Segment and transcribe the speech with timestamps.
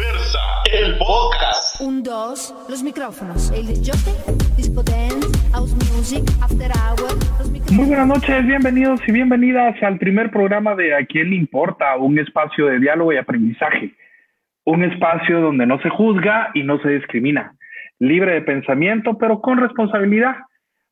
[0.00, 0.38] Diversa,
[0.72, 1.78] el podcast.
[1.82, 3.50] Un, dos, los micrófonos.
[3.50, 4.14] El disjockey,
[4.56, 7.72] disco dance, house music, after hour, los micrófonos.
[7.72, 12.18] Muy buenas noches, bienvenidos y bienvenidas al primer programa de A quién le importa, un
[12.18, 13.94] espacio de diálogo y aprendizaje.
[14.64, 17.52] Un espacio donde no se juzga y no se discrimina.
[17.98, 20.36] Libre de pensamiento, pero con responsabilidad.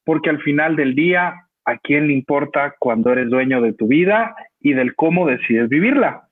[0.04, 4.36] Porque al final del día, ¿a quién le importa cuando eres dueño de tu vida
[4.60, 6.27] y del cómo decides vivirla?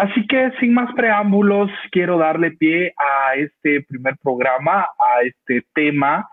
[0.00, 6.26] Así que sin más preámbulos, quiero darle pie a este primer programa, a este tema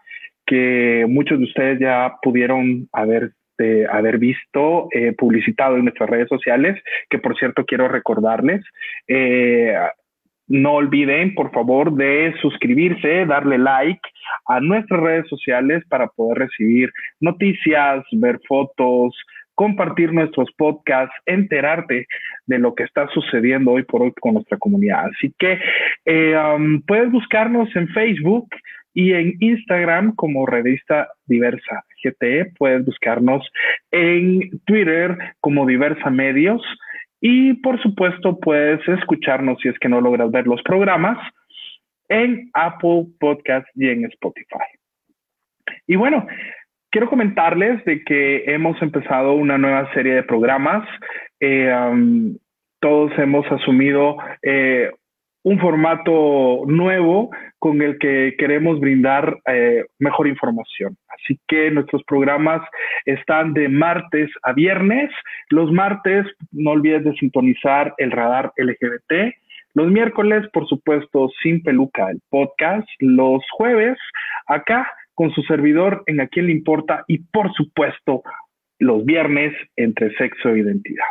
[0.46, 6.30] que muchos de ustedes ya pudieron haber, eh, haber visto eh, publicitado en nuestras redes
[6.30, 8.64] sociales, que por cierto quiero recordarles.
[9.06, 9.76] Eh,
[10.48, 14.00] no olviden, por favor, de suscribirse, darle like
[14.46, 16.90] a nuestras redes sociales para poder recibir
[17.20, 19.14] noticias, ver fotos,
[19.58, 22.06] compartir nuestros podcasts, enterarte
[22.46, 25.06] de lo que está sucediendo hoy por hoy con nuestra comunidad.
[25.08, 25.60] Así que
[26.06, 28.48] eh, um, puedes buscarnos en Facebook
[28.94, 32.54] y en Instagram como Revista Diversa GTE.
[32.60, 33.50] Puedes buscarnos
[33.90, 36.62] en Twitter como Diversa Medios.
[37.20, 41.18] Y por supuesto, puedes escucharnos si es que no logras ver los programas
[42.10, 44.68] en Apple Podcast y en Spotify.
[45.88, 46.28] Y bueno,
[46.98, 50.84] quiero comentarles de que hemos empezado una nueva serie de programas.
[51.40, 51.72] Eh,
[52.80, 54.90] todos hemos asumido eh,
[55.44, 60.98] un formato nuevo con el que queremos brindar eh, mejor información.
[61.10, 62.68] Así que nuestros programas
[63.06, 65.12] están de martes a viernes.
[65.52, 69.36] Los martes, no olvides de sintonizar el radar LGBT.
[69.76, 72.88] Los miércoles, por supuesto, sin peluca, el podcast.
[72.98, 74.00] Los jueves,
[74.48, 78.22] acá con su servidor en A quién le importa y por supuesto
[78.78, 81.08] los viernes entre sexo e identidad.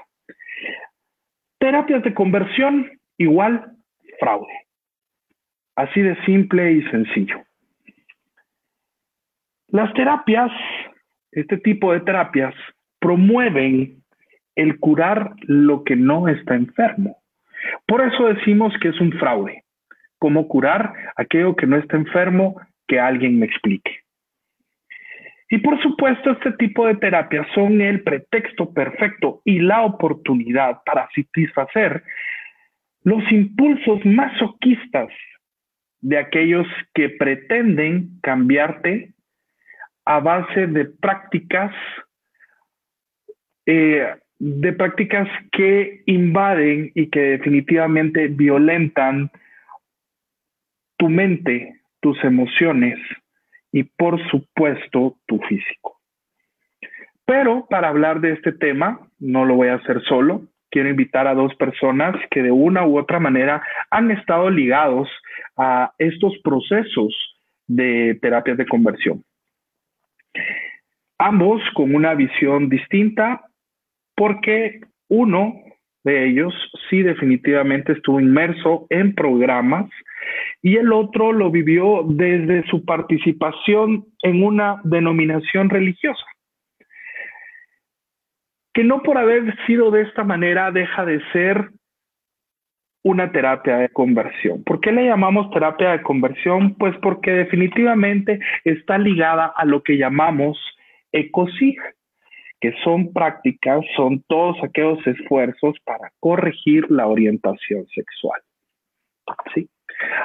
[1.58, 3.72] Terapias de conversión igual
[4.20, 4.52] fraude.
[5.74, 7.42] Así de simple y sencillo.
[9.70, 10.52] Las terapias,
[11.32, 12.54] este tipo de terapias,
[13.00, 14.04] promueven
[14.54, 17.18] el curar lo que no está enfermo.
[17.88, 19.64] Por eso decimos que es un fraude.
[20.20, 22.54] ¿Cómo curar aquello que no está enfermo
[22.86, 24.00] que alguien me explique.
[25.48, 31.08] Y por supuesto, este tipo de terapias son el pretexto perfecto y la oportunidad para
[31.14, 32.02] satisfacer
[33.04, 35.08] los impulsos masoquistas
[36.00, 39.12] de aquellos que pretenden cambiarte
[40.04, 41.72] a base de prácticas,
[43.66, 49.30] eh, de prácticas que invaden y que definitivamente violentan
[50.96, 51.75] tu mente,
[52.06, 53.00] tus emociones
[53.72, 55.98] y por supuesto tu físico.
[57.24, 60.42] Pero para hablar de este tema, no lo voy a hacer solo.
[60.70, 65.08] Quiero invitar a dos personas que de una u otra manera han estado ligados
[65.56, 67.12] a estos procesos
[67.66, 69.24] de terapias de conversión.
[71.18, 73.46] Ambos con una visión distinta
[74.14, 75.54] porque uno
[76.06, 76.54] de ellos
[76.88, 79.90] sí definitivamente estuvo inmerso en programas
[80.62, 86.24] y el otro lo vivió desde su participación en una denominación religiosa,
[88.72, 91.70] que no por haber sido de esta manera deja de ser
[93.02, 94.62] una terapia de conversión.
[94.62, 96.74] ¿Por qué le llamamos terapia de conversión?
[96.74, 100.56] Pues porque definitivamente está ligada a lo que llamamos
[101.10, 101.78] ECOSIG,
[102.84, 108.40] son prácticas, son todos aquellos esfuerzos para corregir la orientación sexual.
[109.54, 109.68] ¿Sí?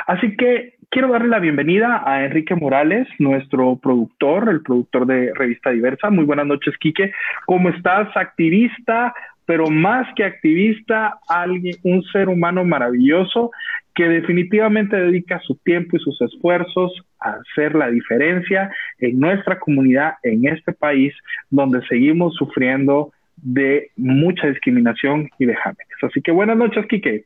[0.08, 5.72] Así que quiero darle la bienvenida a Enrique Morales, nuestro productor, el productor de Revista
[5.72, 6.10] Diversa.
[6.10, 7.12] Muy buenas noches, Quique.
[7.46, 8.10] ¿Cómo estás?
[8.16, 9.14] Activista,
[9.46, 13.52] pero más que activista, alguien, un ser humano maravilloso
[13.94, 20.14] que definitivamente dedica su tiempo y sus esfuerzos a hacer la diferencia en nuestra comunidad,
[20.24, 21.14] en este país,
[21.50, 25.88] donde seguimos sufriendo de mucha discriminación y vejámenes.
[26.02, 27.26] Así que buenas noches, Quique.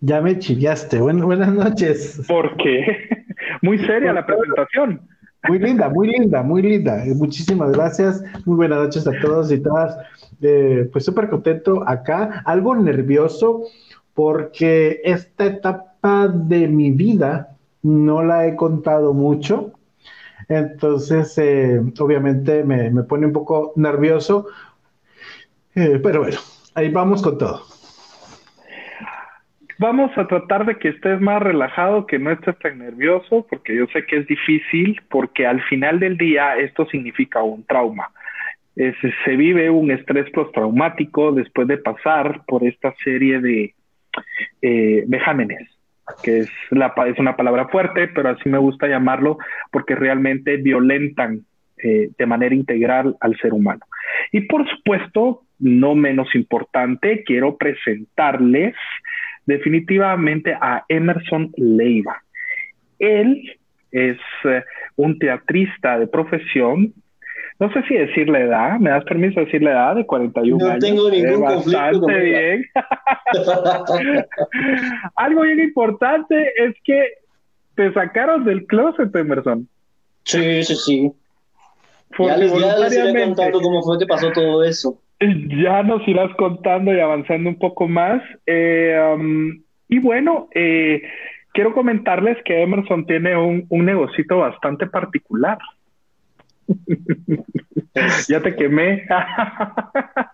[0.00, 0.98] Ya me chiviaste.
[1.00, 2.22] buenas noches.
[2.28, 3.24] ¿Por qué?
[3.62, 5.00] Muy seria la presentación.
[5.46, 7.04] Muy linda, muy linda, muy linda.
[7.16, 8.22] Muchísimas gracias.
[8.46, 9.96] Muy buenas noches a todos y todas.
[10.40, 12.42] Eh, pues súper contento acá.
[12.46, 13.62] Algo nervioso
[14.14, 19.72] porque esta etapa de mi vida no la he contado mucho.
[20.48, 24.46] Entonces, eh, obviamente me, pone un poco nervioso.
[25.74, 26.38] Eh, pero bueno,
[26.74, 27.73] ahí vamos con todo.
[29.78, 33.86] Vamos a tratar de que estés más relajado, que no estés tan nervioso, porque yo
[33.92, 38.10] sé que es difícil, porque al final del día esto significa un trauma.
[38.76, 43.74] se vive un estrés postraumático después de pasar por esta serie de
[44.62, 45.68] eh, vejámenes.
[46.22, 49.38] que es, la, es una palabra fuerte, pero así me gusta llamarlo
[49.72, 51.40] porque realmente violentan
[51.82, 53.84] eh, de manera integral al ser humano.
[54.30, 58.74] Y por supuesto, no menos importante, quiero presentarles
[59.46, 62.22] definitivamente a Emerson Leiva.
[62.98, 63.58] Él
[63.90, 64.62] es eh,
[64.96, 66.92] un teatrista de profesión.
[67.60, 70.64] No sé si decir la edad, ¿me das permiso de decir la edad de 41
[70.64, 70.74] años?
[70.74, 72.64] No tengo ningún Bastante bien.
[75.16, 77.00] Algo bien importante es que
[77.76, 79.68] te sacaron del closet, Emerson.
[80.24, 81.12] Sí, sí, sí.
[82.18, 84.98] Ya les, ya les iré contando cómo fue que pasó todo eso.
[85.62, 88.22] Ya nos irás contando y avanzando un poco más.
[88.46, 91.02] Eh, um, y bueno, eh,
[91.52, 95.58] quiero comentarles que Emerson tiene un, un negocito bastante particular.
[98.28, 99.06] ya te quemé.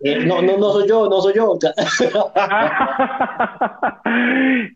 [0.03, 1.59] Eh, no, no, no soy yo, no soy yo.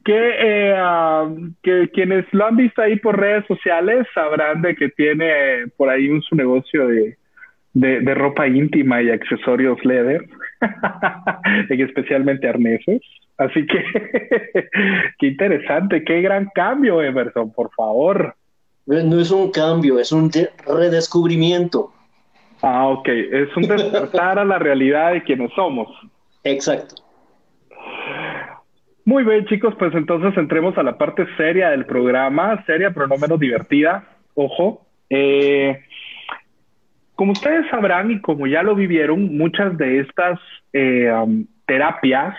[0.04, 4.90] que, eh, um, que quienes lo han visto ahí por redes sociales sabrán de que
[4.90, 7.16] tiene por ahí un su negocio de,
[7.74, 10.24] de, de ropa íntima y accesorios leather,
[11.70, 13.02] y especialmente arneses.
[13.36, 13.84] Así que,
[15.18, 18.34] qué interesante, qué gran cambio, Emerson, por favor.
[18.86, 20.30] No es un cambio, es un
[20.66, 21.90] redescubrimiento.
[22.62, 25.88] Ah, ok, es un despertar a la realidad de quienes somos.
[26.44, 26.94] Exacto.
[29.06, 33.16] Muy bien, chicos, pues entonces entremos a la parte seria del programa, seria pero no
[33.16, 34.04] menos divertida,
[34.34, 34.86] ojo.
[35.10, 35.83] Eh,
[37.14, 40.38] como ustedes sabrán y como ya lo vivieron, muchas de estas
[40.72, 42.34] um, terapias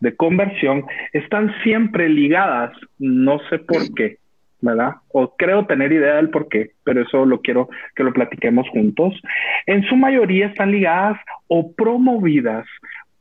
[0.00, 4.18] de conversión están siempre ligadas, no sé por qué,
[4.60, 4.96] ¿verdad?
[5.12, 9.14] O creo tener idea del por qué, pero eso lo quiero que lo platiquemos juntos.
[9.66, 12.66] En su mayoría están ligadas o promovidas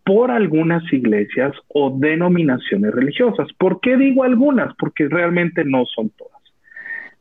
[0.05, 3.47] por algunas iglesias o denominaciones religiosas.
[3.57, 4.73] ¿Por qué digo algunas?
[4.75, 6.32] Porque realmente no son todas,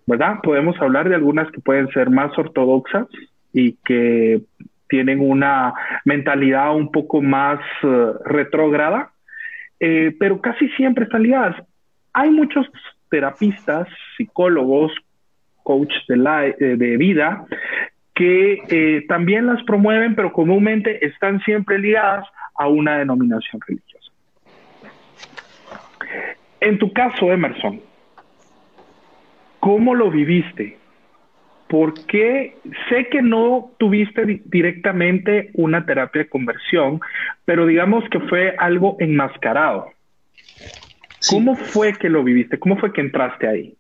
[0.07, 0.41] ¿verdad?
[0.43, 3.07] Podemos hablar de algunas que pueden ser más ortodoxas
[3.53, 4.41] y que
[4.89, 5.73] tienen una
[6.05, 9.13] mentalidad un poco más uh, retrógrada,
[9.81, 11.57] eh, pero casi siempre están ligadas.
[12.13, 12.67] Hay muchos
[13.11, 14.93] terapistas, psicólogos,
[15.63, 17.47] coach de, eh, de vida,
[18.15, 22.27] que también las promueven, pero comúnmente están siempre ligadas
[22.57, 24.13] a una denominación religiosa.
[26.61, 27.81] En tu caso, Emerson,
[29.63, 30.77] ¿cómo lo viviste?
[31.69, 32.59] ¿Por qué?
[32.89, 37.01] Sé que no tuviste di directamente una terapia de conversión,
[37.45, 39.87] pero digamos que fue algo enmascarado.
[41.21, 41.37] Sí.
[41.37, 42.59] ¿Cómo fue que lo viviste?
[42.59, 43.77] ¿Cómo fue que entraste ahí?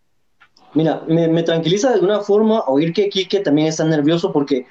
[0.74, 4.64] Mira, me, me tranquiliza de alguna forma oír que Kike también está nervioso porque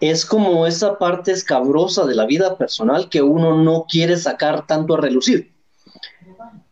[0.00, 4.94] es como esa parte escabrosa de la vida personal que uno no quiere sacar tanto
[4.94, 5.52] a relucir.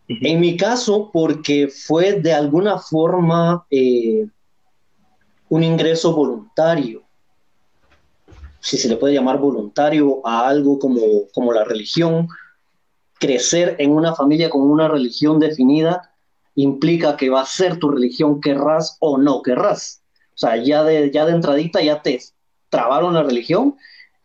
[0.08, 4.26] En mi caso, porque fue de alguna forma eh,
[5.48, 7.02] un ingreso voluntario,
[8.60, 11.00] si se le puede llamar voluntario a algo como,
[11.32, 12.28] como la religión,
[13.18, 16.10] crecer en una familia con una religión definida
[16.54, 20.02] implica que va a ser tu religión, querrás o no querrás.
[20.34, 22.20] O sea, ya de, ya de entradita ya te
[22.68, 23.76] trabaron la religión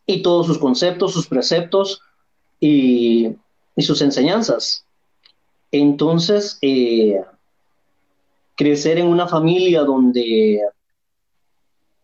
[0.05, 2.01] y todos sus conceptos, sus preceptos
[2.59, 3.29] y,
[3.75, 4.85] y sus enseñanzas.
[5.71, 7.21] Entonces, eh,
[8.55, 10.61] crecer en una familia donde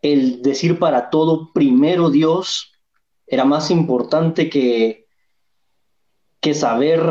[0.02, 2.72] el decir para todo primero Dios
[3.28, 5.08] era más importante que,
[6.40, 7.02] que saber,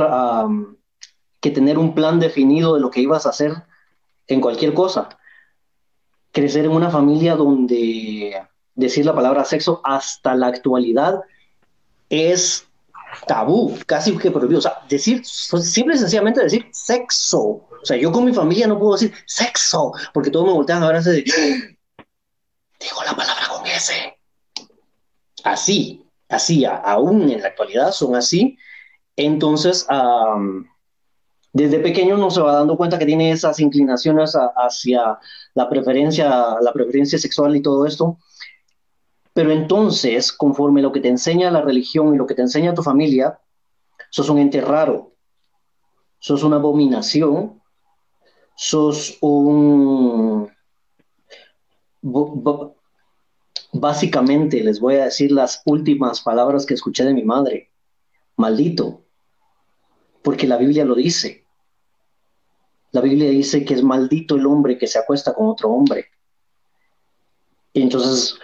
[1.40, 3.64] que tener un plan definido de lo que ibas a hacer
[4.28, 5.08] en cualquier cosa.
[6.30, 8.40] Crecer en una familia donde
[8.76, 11.20] decir la palabra sexo hasta la actualidad
[12.10, 12.68] es
[13.26, 14.58] tabú, casi que prohibido.
[14.58, 17.40] O sea, decir, simple y sencillamente decir sexo.
[17.40, 20.86] O sea, yo con mi familia no puedo decir sexo, porque todos me voltean a
[20.88, 23.92] ver así de, digo la palabra con S.
[25.44, 28.56] Así, así, aún en la actualidad son así.
[29.16, 29.86] Entonces,
[31.52, 35.18] desde pequeño uno se va dando cuenta que tiene esas inclinaciones hacia
[35.54, 38.18] la preferencia, la preferencia sexual y todo esto.
[39.34, 42.82] Pero entonces, conforme lo que te enseña la religión y lo que te enseña tu
[42.82, 43.40] familia,
[44.08, 45.12] sos un ente raro,
[46.20, 47.60] sos una abominación,
[48.54, 50.50] sos un...
[53.72, 57.72] Básicamente les voy a decir las últimas palabras que escuché de mi madre.
[58.36, 59.02] Maldito.
[60.22, 61.44] Porque la Biblia lo dice.
[62.92, 66.06] La Biblia dice que es maldito el hombre que se acuesta con otro hombre.
[67.72, 68.38] Y entonces,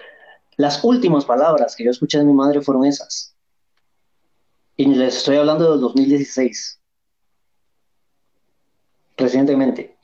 [0.60, 3.34] las últimas palabras que yo escuché de mi madre fueron esas.
[4.76, 6.78] Y les estoy hablando del 2016.
[9.16, 9.96] recientemente.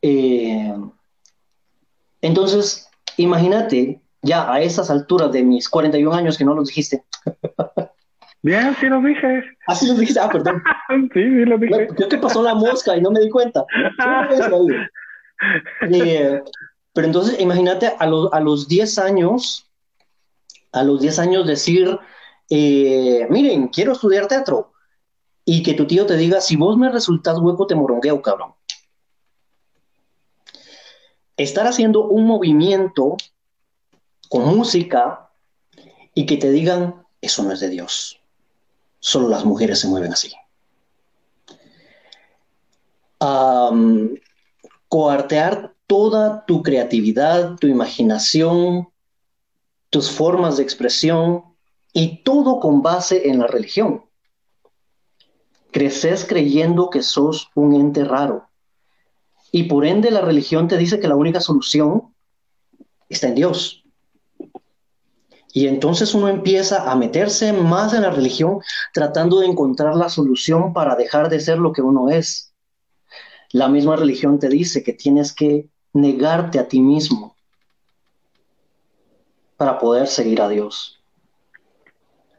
[0.00, 0.74] Eh,
[2.22, 2.88] entonces,
[3.18, 7.04] imagínate, ya a esas alturas de mis 41 años que no los dijiste.
[8.42, 9.44] Bien, sí los dije.
[9.68, 10.62] Ah, sí los dijiste, ah, perdón.
[11.14, 11.88] sí, sí los dije.
[11.88, 13.64] Creo que pasó la mosca y no me di cuenta.
[15.90, 16.40] Eh,
[16.92, 19.66] pero entonces, imagínate a, a los 10 años,
[20.72, 21.98] a los 10 años decir,
[22.50, 24.72] eh, miren, quiero estudiar teatro.
[25.44, 28.54] Y que tu tío te diga, si vos me resultas hueco, te morongueo, cabrón.
[31.36, 33.16] Estar haciendo un movimiento
[34.28, 35.30] con música
[36.14, 38.20] y que te digan, eso no es de Dios.
[39.00, 40.32] Solo las mujeres se mueven así.
[44.88, 48.88] coartear toda tu creatividad, tu imaginación,
[49.90, 51.44] tus formas de expresión
[51.92, 54.06] y todo con base en la religión.
[55.70, 58.48] Creces creyendo que sos un ente raro
[59.50, 62.14] y por ende la religión te dice que la única solución
[63.10, 63.84] está en Dios.
[65.52, 68.60] Y entonces uno empieza a meterse más en la religión
[68.94, 72.54] tratando de encontrar la solución para dejar de ser lo que uno es.
[73.50, 77.36] La misma religión te dice que tienes que negarte a ti mismo
[79.56, 81.02] para poder seguir a Dios.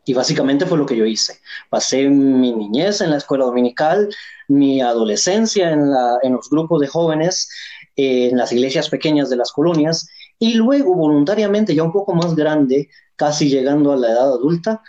[0.06, 1.40] Y básicamente fue lo que yo hice.
[1.70, 4.14] Pasé mi niñez en la escuela dominical,
[4.50, 7.50] mi adolescencia en, los grupos de jóvenes,
[7.96, 12.90] en las iglesias pequeñas de las colonias, y luego voluntariamente, ya un poco más grande,
[13.16, 14.82] casi llegando a la edad adulta,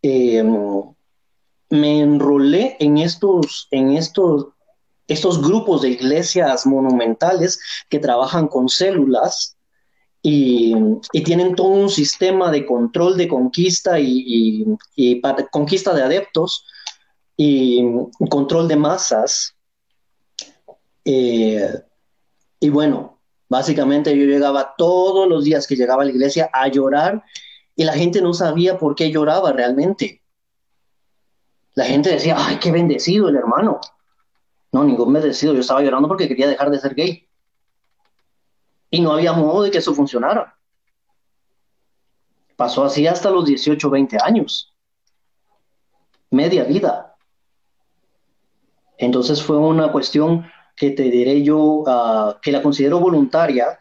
[0.00, 0.82] em,
[1.68, 4.51] me enrolé en estos, en estos,
[5.12, 9.56] estos grupos de iglesias monumentales que trabajan con células
[10.22, 10.74] y,
[11.24, 14.64] tienen todo un sistema de control de conquista y,
[15.50, 16.64] conquista de adeptos
[17.36, 17.82] y
[18.30, 19.56] control de masas.
[21.04, 21.68] Eh,
[22.60, 27.22] y bueno, básicamente yo llegaba todos los días que llegaba a la iglesia a llorar
[27.74, 30.22] y la gente no sabía por qué lloraba realmente.
[31.74, 33.80] La gente decía, ay, qué bendecido el hermano.
[34.72, 37.28] No, ningún bendecido, yo estaba llorando porque quería dejar de ser gay.
[38.90, 40.58] Y no había modo de que eso funcionara.
[42.56, 44.72] Pasó así hasta los 18, 20 años.
[46.30, 47.16] Media vida.
[48.96, 53.78] Entonces fue una cuestión que te diré yo, ah, que la considero voluntaria,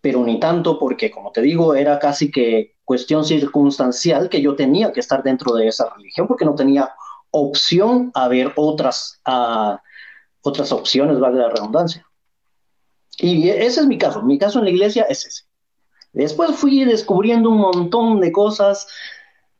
[0.00, 4.92] pero ni tanto porque, como te digo, era casi que cuestión circunstancial que yo tenía
[4.92, 6.90] que estar dentro de esa religión porque no tenía
[7.30, 9.20] opción a ver otras,
[10.42, 12.06] otras opciones, vale la redundancia.
[13.18, 15.42] Y ese es mi caso, mi caso en la iglesia es ese.
[16.12, 18.86] Después fui descubriendo un montón de cosas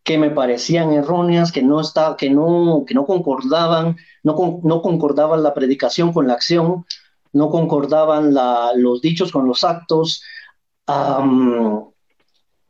[0.02, 5.42] que me parecían erróneas, que no, está, que no, que no concordaban, no, no concordaban
[5.42, 6.86] la predicación con la acción,
[7.32, 8.34] no concordaban
[8.76, 10.22] los dichos con los actos.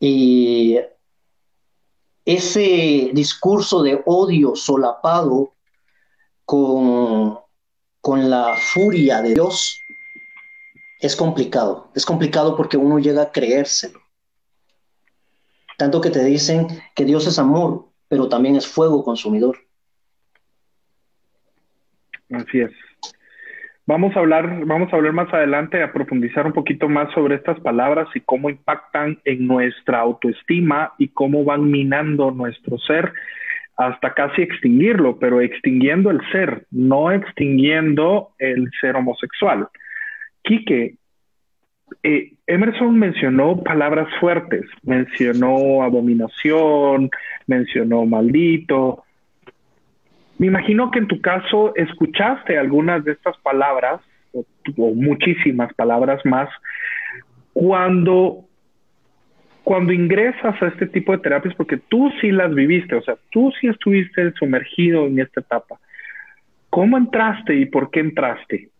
[0.00, 0.78] y
[2.28, 5.54] ese discurso de odio solapado
[6.44, 7.38] con,
[8.02, 9.80] con la furia de Dios
[11.00, 11.90] es complicado.
[11.94, 13.98] Es complicado porque uno llega a creérselo.
[15.78, 19.56] Tanto que te dicen que Dios es amor, pero también es fuego consumidor.
[22.30, 22.72] Así es.
[23.88, 27.58] Vamos a hablar, vamos a hablar más adelante, a profundizar un poquito más sobre estas
[27.60, 33.14] palabras y cómo impactan en nuestra autoestima y cómo van minando nuestro ser
[33.78, 39.68] hasta casi extinguirlo, pero extinguiendo el ser, no extinguiendo el ser homosexual.
[40.42, 40.96] Quique,
[42.02, 47.08] eh, Emerson mencionó palabras fuertes, mencionó abominación,
[47.46, 49.04] mencionó maldito.
[50.38, 54.00] Me imagino que en tu caso escuchaste algunas de estas palabras,
[54.32, 54.44] o,
[54.94, 56.48] muchísimas palabras más,
[57.52, 58.44] cuando,
[59.64, 63.50] cuando ingresas a este tipo de terapias, porque tú sí las viviste, o sea, tú
[63.60, 65.80] sí estuviste sumergido en esta etapa.
[66.70, 68.70] ¿Cómo entraste y por qué entraste?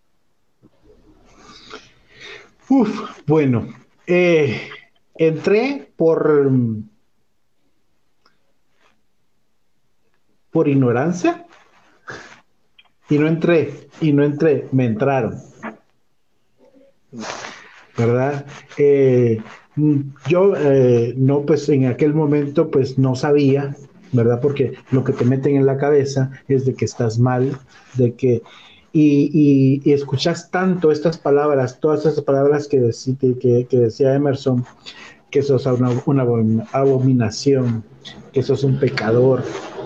[2.69, 3.67] Uf, bueno,
[4.07, 4.69] eh,
[5.17, 6.51] entré por
[10.51, 11.47] por ignorancia
[13.09, 15.39] y no entré y no entré, me entraron,
[17.97, 18.47] verdad.
[18.77, 19.41] Eh,
[20.27, 23.77] yo eh, no, pues en aquel momento pues no sabía,
[24.13, 24.41] ¿verdad?
[24.41, 27.59] Porque lo que te meten en la cabeza es de que estás mal,
[27.95, 28.43] de que
[28.93, 32.91] y, escuchas tanto estas palabras, todas estas palabras que,
[33.41, 34.65] que, que, decía Emerson,
[35.31, 36.23] que sos una, una
[36.73, 37.85] abominación,
[38.33, 39.43] que sos un pecador,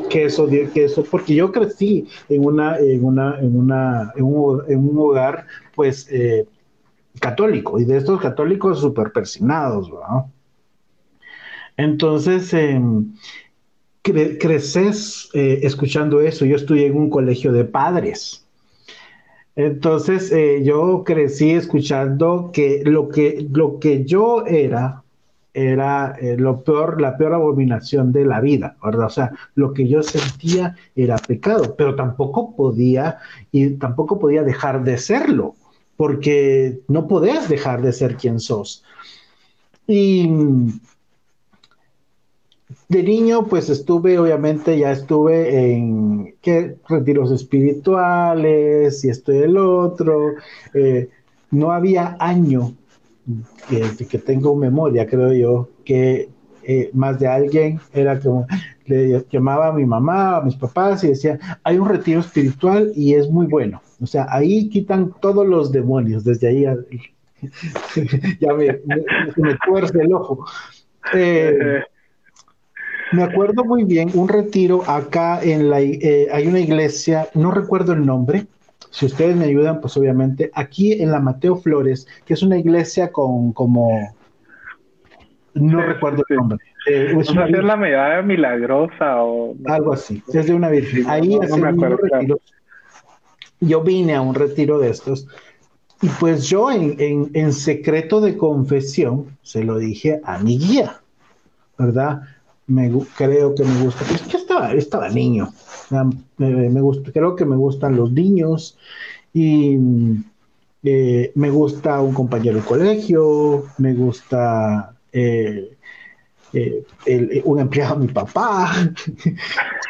[0.08, 4.98] que eso, que eso, porque yo crecí en una, en una, en una, en un,
[4.98, 6.46] hogar, pues, eh,
[7.20, 10.26] católico, y de estos católicos súper persinados, ¿verdad?
[11.76, 12.80] Entonces, eh,
[14.02, 16.44] creces escuchando eso.
[16.44, 18.42] Yo estudié en un colegio de padres.
[19.54, 25.01] Entonces, eh, yo crecí escuchando que lo que, lo que yo era,
[25.54, 29.06] era eh, lo peor, la peor abominación de la vida, ¿verdad?
[29.06, 33.18] O sea, lo que yo sentía era pecado, pero tampoco podía,
[33.50, 35.54] y tampoco podía dejar de serlo,
[35.96, 38.84] porque no podés dejar de ser quien sos.
[39.86, 40.28] Y
[42.88, 46.76] de niño, pues estuve, obviamente, ya estuve en ¿qué?
[46.88, 50.34] retiros espirituales y esto y el otro.
[50.74, 51.08] Eh,
[51.50, 52.74] no había año
[54.08, 56.28] que, tengo memoria, creo yo, que
[56.64, 58.46] eh, más de alguien era como
[58.86, 63.14] le llamaba a mi mamá, a mis papás y decía, hay un retiro espiritual y
[63.14, 63.80] es muy bueno.
[64.00, 66.64] O sea, ahí quitan todos los demonios, desde ahí
[68.40, 68.96] ya me, me,
[69.36, 70.44] me, el ojo.
[71.14, 71.82] Eh,
[73.12, 77.92] me acuerdo muy bien un retiro acá en la, eh, hay una iglesia, no recuerdo
[77.92, 78.46] el nombre,
[78.92, 83.10] si ustedes me ayudan, pues obviamente, aquí en la Mateo Flores, que es una iglesia
[83.10, 84.14] con como,
[85.54, 86.58] no recuerdo el nombre.
[86.86, 91.08] Eh, es una la medalla milagrosa o algo así, es de una virgen.
[91.08, 91.98] Ahí no, me acuerdo,
[93.60, 95.26] yo vine a un retiro de estos.
[96.02, 101.00] Y pues yo en, en, en secreto de confesión se lo dije a mi guía,
[101.78, 102.22] ¿verdad?
[102.66, 105.52] me, creo que me gusta, es que estaba, estaba niño,
[106.38, 108.78] me, me gusta, creo que me gustan los niños
[109.32, 109.76] y
[110.82, 115.76] eh, me gusta un compañero de colegio, me gusta eh,
[116.52, 118.72] eh, el, un empleado de mi papá.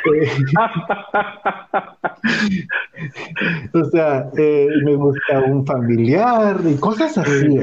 [3.72, 7.59] o sea, me gusta un familiar y cosas así.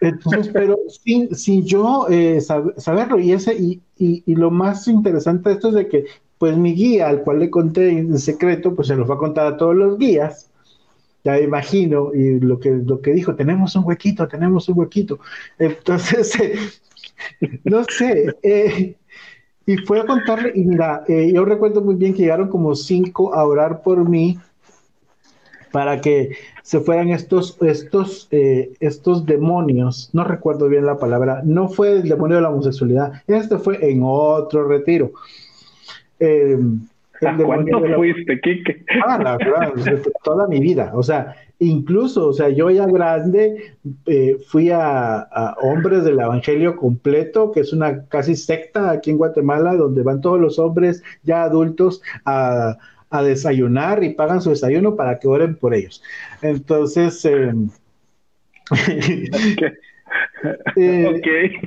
[0.00, 5.54] Entonces, pero sin, sin yo eh, saberlo, y, ese, y, y, lo más interesante de
[5.56, 6.06] esto es de que,
[6.40, 9.46] pues mi guía, al cual le conté en secreto, pues se los va a contar
[9.46, 10.48] a todos los días,
[11.22, 15.20] ya imagino, y lo que, lo que dijo, tenemos un huequito, tenemos un huequito.
[15.58, 18.96] Entonces, eh, no sé, eh,
[19.66, 23.44] y fue a contarle, y mira, yo recuerdo muy bien que llegaron como cinco a
[23.44, 24.38] orar por mí,
[25.72, 31.68] para que se fueran estos, estos, eh, estos demonios, no recuerdo bien la palabra, no
[31.68, 35.12] fue el demonio de la homosexualidad, este fue en otro retiro.
[36.20, 36.58] Eh,
[37.20, 38.84] ¿Cuánto fuiste, Kike?
[39.06, 39.74] Ah, la verdad,
[40.24, 43.74] toda mi vida, o sea, incluso, o sea, yo ya grande
[44.06, 49.18] eh, fui a, a, Hombres del Evangelio Completo, que es una casi secta aquí en
[49.18, 52.78] Guatemala, donde van todos los hombres ya adultos a
[53.10, 56.02] a desayunar y pagan su desayuno para que oren por ellos.
[56.42, 57.52] Entonces, eh,
[60.76, 61.62] eh,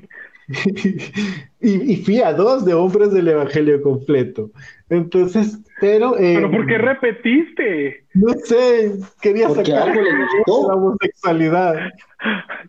[1.62, 4.52] y, y, fui a dos de hombres del Evangelio completo.
[4.90, 6.18] Entonces, pero...
[6.18, 8.06] Eh, ¿Pero por qué repetiste?
[8.14, 11.76] No sé, quería sacar la homosexualidad.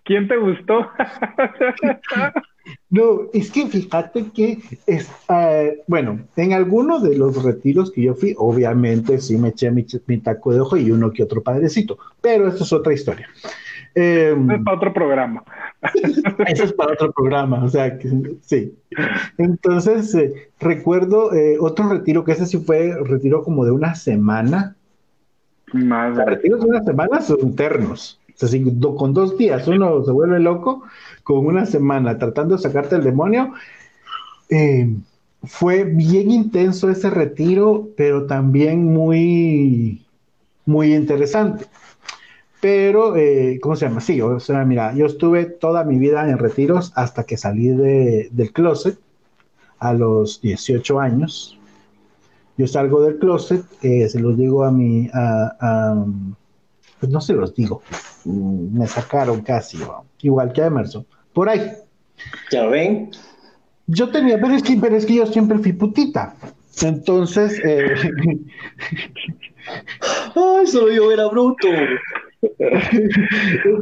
[0.04, 0.88] ¿Quién te gustó?
[2.88, 8.14] No, es que fíjate que, es, uh, bueno, en algunos de los retiros que yo
[8.14, 11.98] fui, obviamente sí me eché mi, mi, taco de ojo y uno que otro padrecito,
[12.22, 13.28] pero esto es otra historia.
[13.94, 15.44] Eh, es para otro programa.
[16.46, 18.74] Eso es para otro programa, o sea, que, sí.
[19.38, 24.76] Entonces, eh, recuerdo eh, otro retiro, que ese sí fue retiro como de una semana.
[25.72, 26.16] Más.
[26.16, 28.20] Los retiros de una semana son internos.
[28.34, 30.82] O sea, si con dos días uno se vuelve loco,
[31.22, 33.52] con una semana tratando de sacarte el demonio,
[34.50, 34.92] eh,
[35.44, 40.04] fue bien intenso ese retiro, pero también muy,
[40.66, 41.66] muy interesante.
[42.64, 44.00] Pero, eh, ¿cómo se llama?
[44.00, 48.30] Sí, o sea, mira, yo estuve toda mi vida en retiros hasta que salí de,
[48.32, 48.98] del closet
[49.80, 51.58] a los 18 años.
[52.56, 56.06] Yo salgo del closet, eh, se los digo a mi, a,
[57.00, 57.82] pues no se los digo,
[58.24, 59.76] mm, me sacaron casi,
[60.22, 61.70] igual que a Emerson, por ahí.
[62.50, 63.10] ¿Ya ven?
[63.88, 66.34] Yo tenía, pero es que, pero es que yo siempre fui putita.
[66.80, 67.94] Entonces, eh...
[70.34, 71.68] Ay, solo yo era bruto.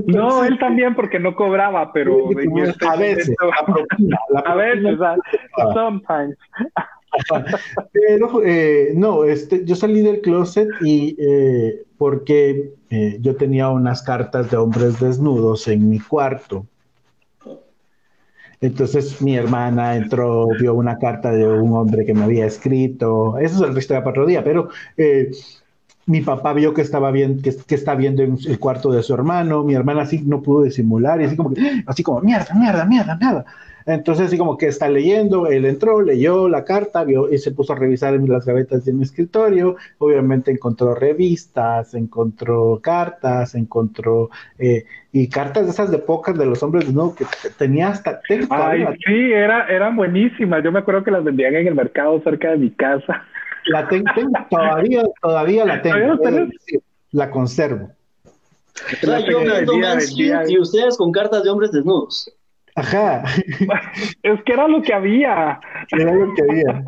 [0.07, 3.35] No, él también porque no cobraba, pero a veces,
[4.45, 4.97] a veces,
[5.75, 6.37] sometimes.
[7.93, 14.03] Pero eh, no, este, yo salí del closet y eh, porque eh, yo tenía unas
[14.03, 16.67] cartas de hombres desnudos en mi cuarto.
[18.61, 23.37] Entonces mi hermana entró, vio una carta de un hombre que me había escrito.
[23.39, 25.33] Eso es el resto de otro día, pero eh,
[26.13, 29.15] mi papá vio que estaba bien, que, que, está viendo en el cuarto de su
[29.15, 29.65] hermano.
[29.65, 31.53] Mi hermana así no pudo disimular y así como,
[31.87, 33.47] así como mierda, mierda, mierda, mierda.
[33.87, 37.73] Entonces, así como que está leyendo, él entró, leyó la carta, vio y se puso
[37.73, 39.77] a revisar en las gavetas de mi escritorio.
[39.99, 46.63] Obviamente encontró revistas, encontró cartas, encontró eh, y cartas de esas de pocas de los
[46.63, 47.25] hombres no que
[47.59, 48.21] tenía hasta
[48.51, 50.63] Ay, sí, era, eran buenísimas.
[50.63, 53.25] Yo me acuerdo que las vendían en el mercado cerca de mi casa.
[53.67, 54.11] La tengo,
[54.51, 56.19] todavía, todavía la tengo.
[57.13, 57.91] La conservo.
[59.03, 59.41] La yo
[60.49, 62.33] y ustedes con cartas de hombres desnudos.
[62.75, 63.25] Ajá.
[64.23, 65.61] Es que era lo que había.
[65.91, 66.85] Era lo que había.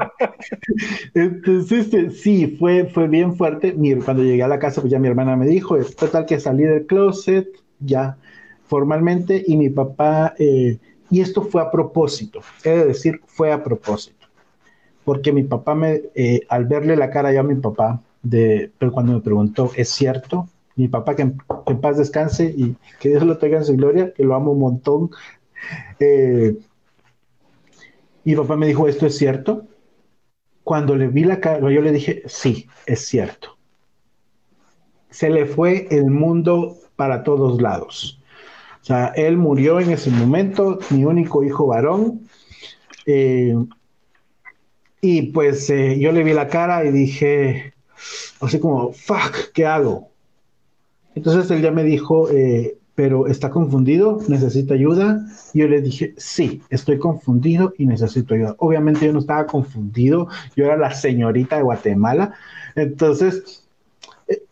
[1.14, 3.74] Entonces, este, sí, fue, fue bien fuerte.
[4.04, 6.62] cuando llegué a la casa, pues ya mi hermana me dijo, es total que salí
[6.62, 7.48] del closet,
[7.80, 8.16] ya
[8.66, 10.78] formalmente, y mi papá, eh,
[11.10, 14.23] y esto fue a propósito, he de decir, fue a propósito,
[15.04, 18.92] porque mi papá me, eh, al verle la cara yo a mi papá, de, pero
[18.92, 20.48] cuando me preguntó, ¿es cierto?
[20.76, 23.76] Mi papá, que en, que en paz descanse y que Dios lo tenga en su
[23.76, 25.10] gloria, que lo amo un montón,
[26.00, 26.56] eh,
[28.24, 29.66] y papá me dijo, ¿esto es cierto?
[30.62, 33.58] Cuando le vi la cara, yo le dije, sí, es cierto.
[35.10, 38.20] Se le fue el mundo para todos lados.
[38.80, 42.22] O sea, él murió en ese momento, mi único hijo varón.
[43.06, 43.54] Eh,
[45.04, 47.74] y pues eh, yo le vi la cara y dije,
[48.40, 50.08] así como, fuck, ¿qué hago?
[51.14, 55.20] Entonces él ya me dijo, eh, pero está confundido, necesita ayuda.
[55.52, 58.54] Y yo le dije, sí, estoy confundido y necesito ayuda.
[58.56, 62.32] Obviamente yo no estaba confundido, yo era la señorita de Guatemala.
[62.74, 63.62] Entonces,
[64.26, 64.42] eh,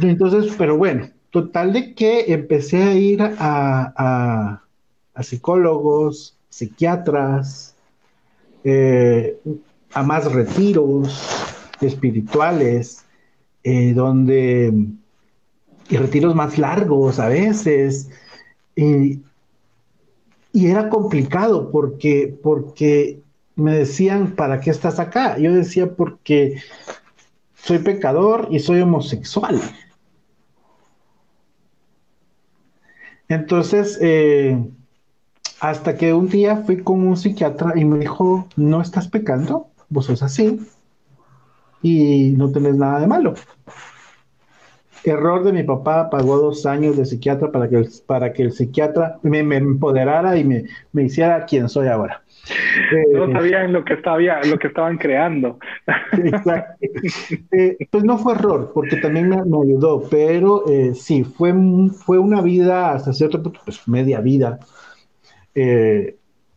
[0.00, 4.62] entonces, pero bueno, total de que empecé a ir a,
[5.20, 7.74] psicólogos, psiquiatras,
[9.94, 11.24] a más retiros
[11.80, 13.04] espirituales,
[13.62, 14.72] eh, donde
[15.88, 18.10] y retiros más largos a veces.
[18.76, 19.20] Y,
[20.52, 23.20] era complicado porque, porque
[23.56, 25.36] me decían, ¿para qué estás acá?
[25.36, 26.62] Yo decía, porque
[27.56, 29.60] soy pecador y soy homosexual.
[33.28, 34.64] Entonces, eh,
[35.58, 40.06] hasta que un día fui con un psiquiatra y me dijo, no estás pecando, vos
[40.06, 40.60] sos así
[41.84, 43.34] y no tenés nada de malo.
[45.04, 48.52] Error de mi papá, pagó dos años de psiquiatra para que el, para que el
[48.52, 52.22] psiquiatra me, empoderara y me, me, hiciera quien soy ahora.
[53.12, 55.58] no eh, sabían lo que, estaba, lo que estaban creando.
[56.12, 56.86] Exacto.
[57.52, 61.52] Eh, pues no fue error, porque también me, ayudó, pero eh, sí, fue,
[62.06, 64.58] fue una vida, hasta cierto punto, pues media vida,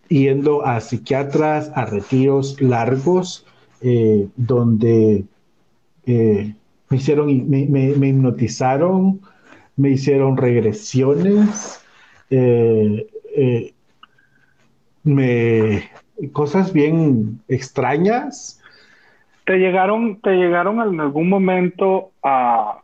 [0.10, 3.46] yendo a psiquiatras, a retiros largos,
[4.36, 5.26] donde
[6.90, 9.20] me hicieron, me, me, hipnotizaron,
[9.76, 11.84] me hicieron regresiones,
[12.30, 13.74] eh, eh,
[15.04, 15.84] me,
[16.32, 18.62] cosas bien extrañas.
[19.46, 22.80] ¿Te llegaron, te llegaron en algún momento a,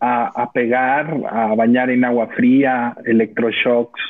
[0.00, 4.00] a, a pegar, a bañar en agua fría, electroshocks?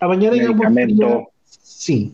[0.00, 1.24] A bañar en agua fría.
[1.64, 2.12] Sí,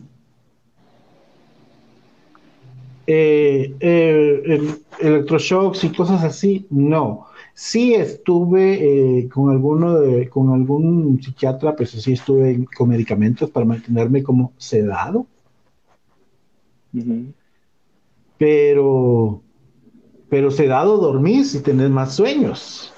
[3.05, 4.61] eh, eh
[5.01, 7.25] electroshocks y cosas así, no.
[7.53, 13.65] Sí estuve eh, con alguno de, con algún psiquiatra, pues sí estuve con medicamentos para
[13.65, 15.27] mantenerme como sedado.
[18.37, 19.41] Pero,
[20.29, 22.93] pero sedado dormís y tenés más sueños.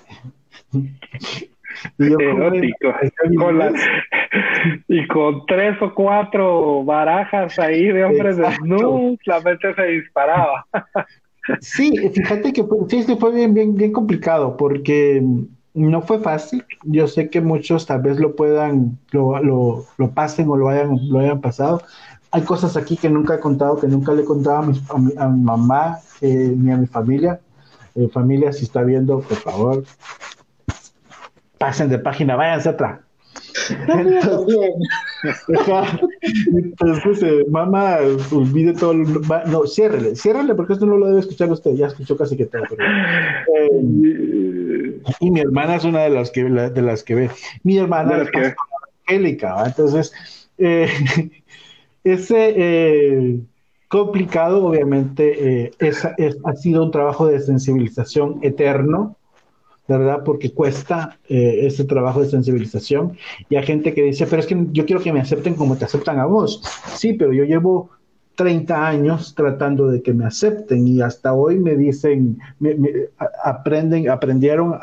[4.87, 10.65] y con tres o cuatro barajas ahí de hombres desnudos, la mente se disparaba.
[11.61, 15.23] sí, fíjate que sí, fue bien, bien, bien complicado porque
[15.73, 16.65] no fue fácil.
[16.83, 20.97] Yo sé que muchos tal vez lo puedan, lo, lo, lo pasen o lo hayan,
[21.09, 21.81] lo hayan pasado.
[22.31, 25.27] Hay cosas aquí que nunca he contado, que nunca le he contado a mi, a
[25.27, 27.39] mi, mamá eh, ni a mi familia.
[27.95, 29.83] Eh, familia, si está viendo, por favor,
[31.59, 33.03] pasen de página, váyanse otra.
[36.55, 37.97] Entonces, eh, mamá,
[38.31, 38.93] olvide todo.
[38.93, 41.75] no, ciérrele, ciérrele porque esto no lo debe escuchar usted.
[41.75, 42.63] Ya escuchó casi que todo.
[43.59, 47.29] Eh, y mi hermana es una de las que, de las que ve.
[47.63, 48.53] Mi hermana es que...
[49.05, 50.13] Angélica, entonces,
[50.57, 50.87] eh,
[52.03, 53.39] ese
[53.89, 59.17] complicado, obviamente, es, ha sido un trabajo de sensibilización eterno
[59.87, 63.17] verdad, porque cuesta eh, este trabajo de sensibilización.
[63.49, 65.85] Y hay gente que dice, pero es que yo quiero que me acepten como te
[65.85, 66.61] aceptan a vos.
[66.95, 67.89] Sí, pero yo llevo
[68.35, 72.75] 30 años tratando de que me acepten y hasta hoy me dicen, me,
[73.43, 74.75] aprenden, aprendieron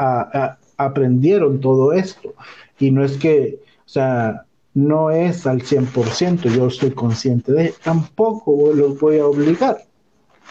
[0.77, 2.35] aprendieron todo esto.
[2.79, 8.73] Y no es que, o sea, no es al 100%, yo estoy consciente de, tampoco
[8.73, 9.79] los voy a obligar,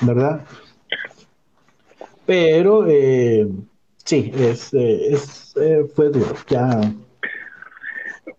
[0.01, 0.41] ¿verdad?
[2.25, 3.47] Pero eh,
[4.09, 6.81] sí, es, eh, es eh, fue duro, ya.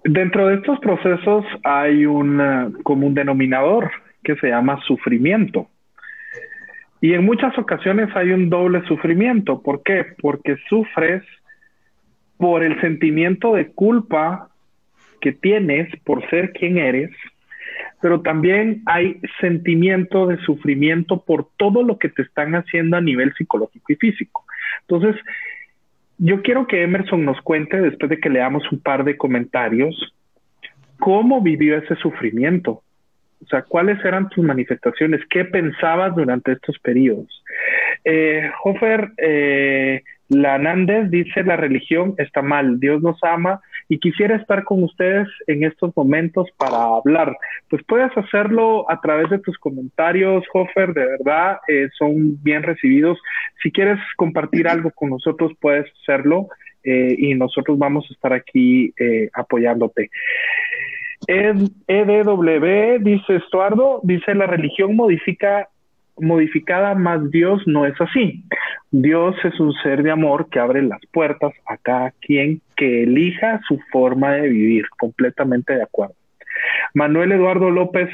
[0.03, 3.91] Dentro de estos procesos hay un común denominador
[4.25, 5.69] que se llama sufrimiento.
[7.01, 9.63] Y en muchas ocasiones hay un doble sufrimiento.
[9.63, 10.07] ¿Por qué?
[10.21, 11.23] Porque sufres
[12.37, 14.49] por el sentimiento de culpa
[15.21, 17.11] que tienes por ser quien eres,
[18.01, 23.33] pero también hay sentimiento de sufrimiento por todo lo que te están haciendo a nivel
[23.35, 24.45] psicológico y físico.
[24.89, 25.17] Entonces,
[26.23, 30.15] yo quiero que Emerson nos cuente, después de que leamos un par de comentarios,
[30.99, 32.83] cómo vivió ese sufrimiento.
[33.43, 37.43] O sea, cuáles eran tus manifestaciones, qué pensabas durante estos periodos.
[38.05, 44.63] Eh, Hofer eh, Lanández dice, la religión está mal, Dios nos ama y quisiera estar
[44.63, 47.37] con ustedes en estos momentos para hablar.
[47.69, 53.19] Pues puedes hacerlo a través de tus comentarios, Hofer, de verdad, eh, son bien recibidos.
[53.61, 56.47] Si quieres compartir algo con nosotros, puedes hacerlo
[56.85, 60.09] eh, y nosotros vamos a estar aquí eh, apoyándote.
[61.27, 65.69] EDW, dice Estuardo, dice la religión modifica
[66.21, 68.45] modificada, más Dios no es así.
[68.91, 73.61] Dios es un ser de amor que abre las puertas a cada quien que elija
[73.67, 76.15] su forma de vivir, completamente de acuerdo.
[76.95, 78.09] Manuel Eduardo López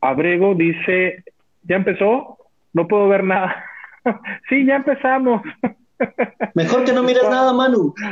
[0.00, 1.24] Abrego dice,
[1.62, 2.38] ¿ya empezó?
[2.72, 3.64] No puedo ver nada.
[4.48, 5.42] sí, ya empezamos.
[6.54, 7.92] Mejor que no mires nada, Manu.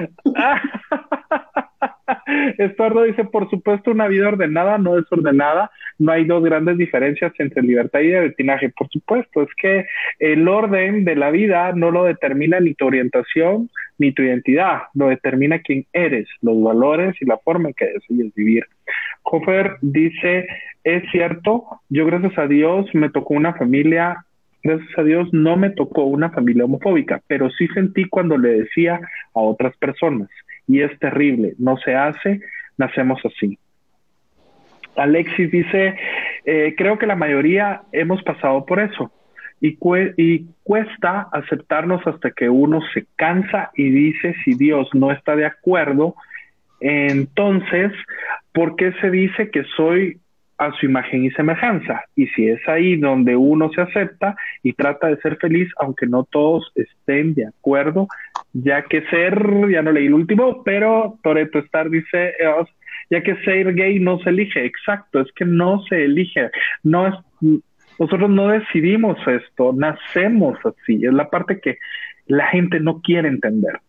[2.59, 5.70] Estuardo dice, por supuesto, una vida ordenada no desordenada.
[5.98, 8.70] No hay dos grandes diferencias entre libertad y libertinaje.
[8.70, 9.87] Por supuesto, es que
[10.18, 15.09] el orden de la vida no lo determina ni tu orientación ni tu identidad, lo
[15.09, 18.64] determina quién eres, los valores y la forma en que decides vivir.
[19.22, 20.46] Hofer dice,
[20.83, 24.24] es cierto, yo gracias a Dios me tocó una familia
[24.62, 29.01] gracias a Dios no me tocó una familia homofóbica, pero sí sentí cuando le decía
[29.35, 30.29] a otras personas,
[30.66, 32.40] y es terrible, no se hace,
[32.77, 33.59] nacemos así.
[34.96, 35.96] Alexis dice,
[36.44, 39.11] eh, creo que la mayoría hemos pasado por eso
[39.61, 39.79] y,
[40.16, 45.46] y cuesta aceptarnos hasta que uno se cansa y dice si Dios no está de
[45.46, 46.14] acuerdo,
[46.81, 47.92] entonces,
[48.53, 50.19] ¿por qué se dice que soy
[50.61, 52.05] a su imagen y semejanza.
[52.14, 56.25] Y si es ahí donde uno se acepta y trata de ser feliz, aunque no
[56.25, 58.09] todos estén de acuerdo,
[58.53, 62.35] ya que ser, ya no leí el último, pero Toreto Star dice,
[63.09, 66.51] ya que ser gay no se elige, exacto, es que no se elige,
[66.83, 67.14] no es,
[67.99, 71.79] nosotros no decidimos esto, nacemos así, es la parte que
[72.27, 73.81] la gente no quiere entender.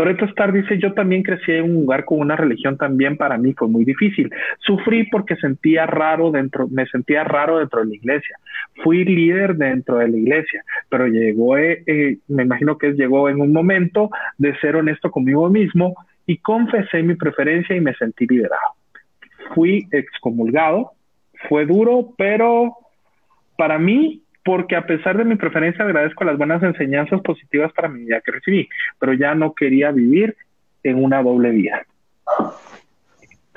[0.00, 3.52] Toreto Star dice, yo también crecí en un lugar con una religión también para mí
[3.52, 4.30] fue muy difícil.
[4.60, 8.34] Sufrí porque sentía raro dentro, me sentía raro dentro de la iglesia.
[8.82, 13.42] Fui líder dentro de la iglesia, pero llegó, eh, eh, me imagino que llegó en
[13.42, 14.08] un momento
[14.38, 18.72] de ser honesto conmigo mismo y confesé mi preferencia y me sentí liberado.
[19.54, 20.92] Fui excomulgado,
[21.46, 22.74] fue duro, pero
[23.58, 28.04] para mí porque a pesar de mi preferencia agradezco las buenas enseñanzas positivas para mi
[28.04, 30.36] vida que recibí, pero ya no quería vivir
[30.82, 31.84] en una doble vida.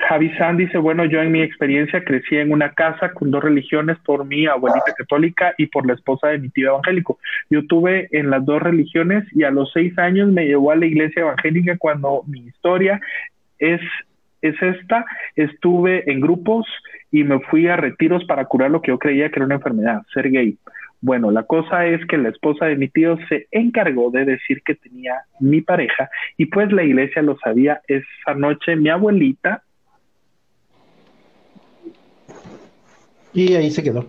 [0.08, 3.96] Javi San dice, bueno, yo en mi experiencia crecí en una casa con dos religiones
[4.04, 7.18] por mi abuelita católica y por la esposa de mi tío evangélico.
[7.48, 10.86] Yo tuve en las dos religiones y a los seis años me llevó a la
[10.86, 13.00] iglesia evangélica cuando mi historia
[13.58, 13.80] es,
[14.42, 15.06] es esta.
[15.36, 16.66] Estuve en grupos
[17.10, 20.02] y me fui a retiros para curar lo que yo creía que era una enfermedad,
[20.12, 20.58] ser gay.
[21.04, 24.74] Bueno, la cosa es que la esposa de mi tío se encargó de decir que
[24.74, 29.62] tenía mi pareja y pues la iglesia lo sabía esa noche mi abuelita.
[33.34, 34.06] Y ahí se quedó.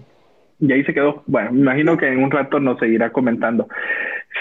[0.62, 1.21] Y ahí se quedó.
[1.27, 3.67] Bueno, me imagino que en un rato nos seguirá comentando.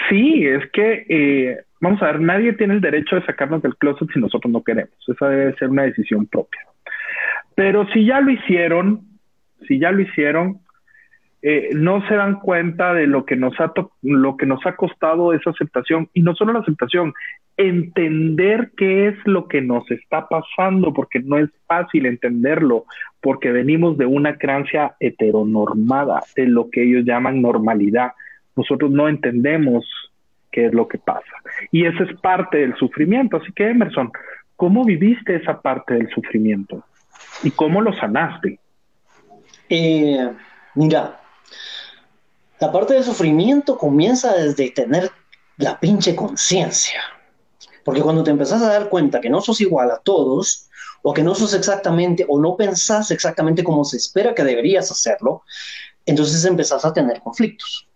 [0.07, 4.07] Sí, es que, eh, vamos a ver, nadie tiene el derecho de sacarnos del closet
[4.13, 4.95] si nosotros no queremos.
[5.05, 6.61] Esa debe ser una decisión propia.
[7.53, 9.01] Pero si ya lo hicieron,
[9.67, 10.61] si ya lo hicieron,
[11.47, 15.31] eh, no se dan cuenta de lo que nos ha lo que nos ha costado
[15.31, 17.13] esa aceptación y no solo la aceptación,
[17.55, 22.85] entender qué es lo que nos está pasando, porque no es fácil entenderlo,
[23.21, 28.13] porque venimos de una creencia heteronormada, de lo que ellos llaman normalidad.
[28.55, 29.85] Nosotros no entendemos
[30.51, 31.31] qué es lo que pasa.
[31.71, 33.37] Y eso es parte del sufrimiento.
[33.37, 34.11] Así que, Emerson,
[34.55, 36.83] ¿cómo viviste esa parte del sufrimiento?
[37.43, 38.57] ¿Y cómo lo sanaste?
[39.69, 40.27] Eh,
[40.73, 41.19] mira,
[42.59, 45.11] la parte del sufrimiento comienza desde tener
[45.57, 47.01] la pinche conciencia.
[47.83, 50.69] Porque cuando te empezás a dar cuenta que no sos igual a todos,
[51.01, 55.43] o que no sos exactamente, o no pensás exactamente como se espera que deberías hacerlo,
[56.05, 57.87] entonces empezás a tener conflictos.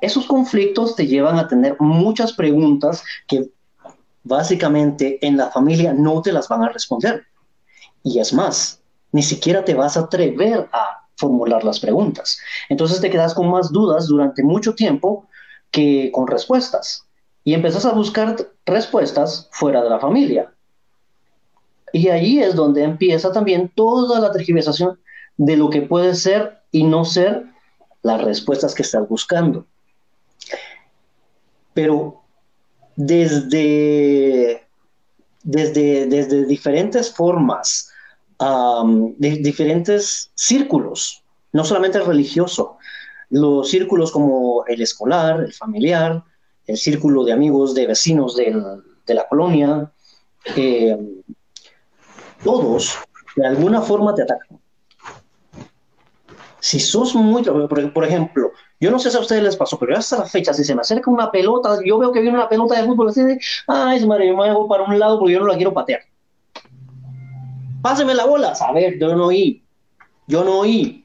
[0.00, 3.50] Esos conflictos te llevan a tener muchas preguntas que
[4.22, 7.24] básicamente en la familia no te las van a responder.
[8.02, 12.38] Y es más, ni siquiera te vas a atrever a formular las preguntas.
[12.68, 15.26] Entonces te quedas con más dudas durante mucho tiempo
[15.70, 17.04] que con respuestas.
[17.44, 20.52] Y empezás a buscar respuestas fuera de la familia.
[21.92, 24.98] Y ahí es donde empieza también toda la tergiversación
[25.36, 27.44] de lo que puede ser y no ser
[28.02, 29.66] las respuestas que estás buscando.
[31.74, 32.22] Pero
[32.96, 34.66] desde,
[35.42, 37.90] desde, desde diferentes formas,
[38.38, 41.22] de diferentes círculos,
[41.52, 42.78] no solamente el religioso,
[43.30, 46.22] los círculos como el escolar, el familiar,
[46.66, 49.90] el círculo de amigos, de vecinos de la colonia,
[50.56, 50.96] eh,
[52.44, 52.98] todos
[53.36, 54.58] de alguna forma te atacan.
[56.60, 60.18] Si sos muy, por, ejemplo, yo no sé si a ustedes les pasó, pero hasta
[60.18, 62.86] la fecha, si se me acerca una pelota, yo veo que viene una pelota de
[62.86, 65.56] fútbol, así de, ay, madre, yo me hago para un lado porque yo no la
[65.56, 66.00] quiero patear.
[67.82, 68.52] Páseme la bola.
[68.60, 69.62] A ver, yo no oí.
[70.26, 71.04] Yo no oí.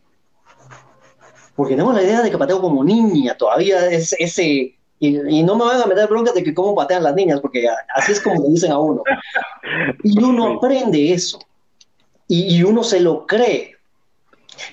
[1.56, 5.66] Porque tengo la idea de que pateo como niña, todavía es ese, y, no me
[5.66, 8.50] van a meter broncas de que cómo patean las niñas, porque así es como le
[8.50, 9.04] dicen a uno.
[10.02, 11.40] Y uno aprende eso.
[12.28, 13.76] Y, uno se lo cree.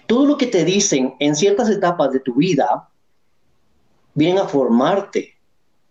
[0.07, 2.89] Todo lo que te dicen en ciertas etapas de tu vida
[4.15, 5.35] vienen a formarte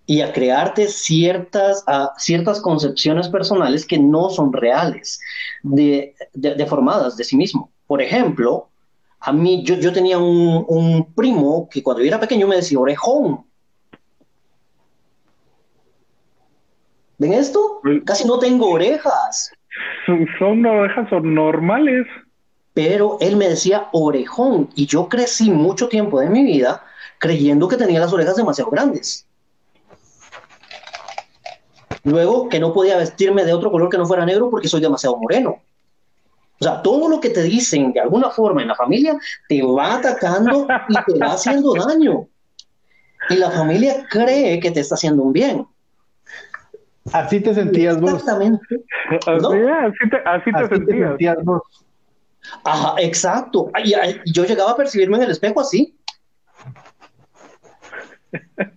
[0.09, 1.85] y a crearte ciertas,
[2.17, 5.21] ciertas concepciones personales que no son reales,
[5.61, 7.69] de, deformadas de sí mismo.
[7.85, 8.69] Por ejemplo,
[9.19, 12.79] a mí, yo, yo tenía un, un, primo que cuando yo era pequeño me decía
[12.79, 13.45] orejón.
[17.19, 17.79] ¿Ven esto?
[18.03, 19.51] Casi no tengo orejas.
[20.39, 22.07] Son orejas normales.
[22.73, 26.83] Pero él me decía orejón y yo crecí mucho tiempo de mi vida
[27.19, 29.28] creyendo que tenía las orejas demasiado grandes.
[32.03, 35.17] Luego que no podía vestirme de otro color que no fuera negro porque soy demasiado
[35.17, 35.57] moreno.
[36.59, 39.95] O sea, todo lo que te dicen de alguna forma en la familia te va
[39.95, 42.27] atacando y te va haciendo daño.
[43.29, 45.65] Y la familia cree que te está haciendo un bien.
[47.13, 48.13] Así te sentías vos.
[48.13, 48.65] Exactamente.
[50.25, 51.43] Así, te, sentías.
[51.43, 51.61] vos.
[52.63, 53.71] Ajá, exacto.
[54.33, 55.95] yo llegaba a percibirme en el espejo así.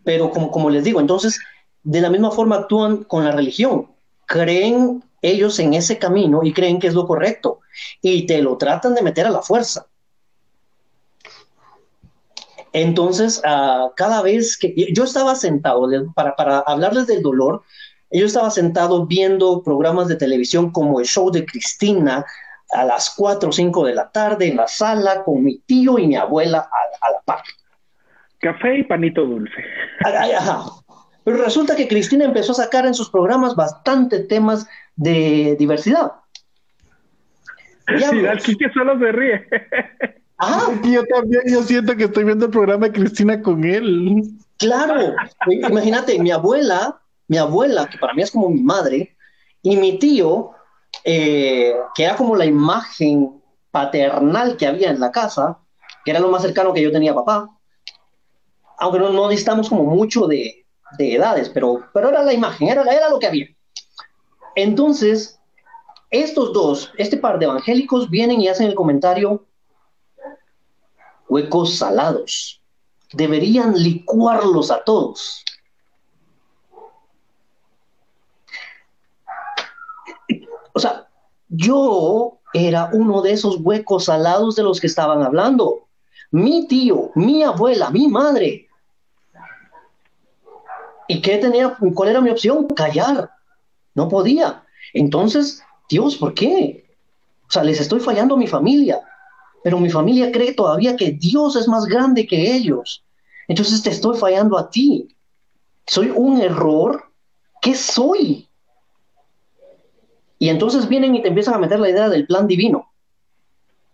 [0.04, 1.38] Pero como, como les digo, entonces,
[1.84, 3.88] de la misma forma actúan con la religión.
[4.26, 7.60] Creen ellos en ese camino y creen que es lo correcto.
[8.00, 9.86] Y te lo tratan de meter a la fuerza.
[12.72, 17.62] Entonces, uh, cada vez que yo estaba sentado para, para hablarles del dolor,
[18.10, 22.24] yo estaba sentado viendo programas de televisión como el show de Cristina
[22.72, 26.06] a las 4 o 5 de la tarde en la sala con mi tío y
[26.06, 27.42] mi abuela a, la par.
[28.38, 29.64] Café y panito dulce.
[31.24, 36.12] Pero resulta que Cristina empezó a sacar en sus programas bastante temas de diversidad.
[37.87, 39.46] Sí, aquí que solo se ríe.
[40.44, 44.24] Ah, yo también, yo siento que estoy viendo el programa de Cristina con él.
[44.58, 45.14] Claro,
[45.46, 49.16] imagínate, mi abuela mi abuela, que para mí es como mi madre,
[49.62, 50.50] y mi tío,
[51.02, 55.58] eh, que era como la imagen paternal que había en la casa,
[56.04, 57.48] que era lo más cercano que yo tenía a papá,
[58.78, 60.62] aunque no, no distamos como mucho de,
[60.98, 63.46] de, edades, pero, pero era la imagen, era, era lo que había.
[64.55, 65.40] Entonces,
[66.11, 69.46] estos dos, este par de evangélicos vienen y hacen el comentario,
[71.28, 72.61] huecos salados,
[73.12, 75.44] deberían licuarlos a todos.
[80.74, 81.09] O sea,
[81.48, 85.87] yo era uno de esos huecos salados de los que estaban hablando.
[86.31, 88.69] Mi tío, mi abuela, mi madre.
[91.13, 91.77] ¿Y qué tenía?
[91.94, 92.69] ¿Cuál era mi opción?
[92.69, 93.31] Callar.
[93.94, 94.65] No podía.
[94.94, 96.87] Entonces, Dios, ¿por qué?
[97.46, 98.98] O sea, les estoy fallando a mi familia,
[99.63, 103.04] pero mi familia cree todavía que Dios es más grande que ellos.
[103.46, 105.15] Entonces te estoy fallando a ti.
[105.87, 107.13] Soy un error.
[107.60, 108.48] ¿Qué soy?
[110.38, 112.90] Y entonces vienen y te empiezan a meter la idea del plan divino.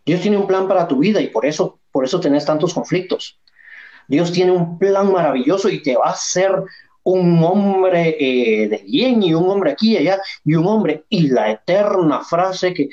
[0.07, 3.41] Dios tiene un plan para tu vida y por eso, por eso tenés tantos conflictos.
[4.07, 6.63] Dios tiene un plan maravilloso y te va a hacer
[7.11, 11.29] un hombre eh, de bien y un hombre aquí y allá y un hombre y
[11.29, 12.91] la eterna frase que,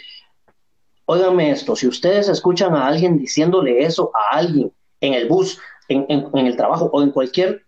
[1.05, 5.59] óigame esto, si ustedes escuchan a alguien diciéndole eso a alguien en el bus,
[5.89, 7.65] en, en el trabajo o en cualquier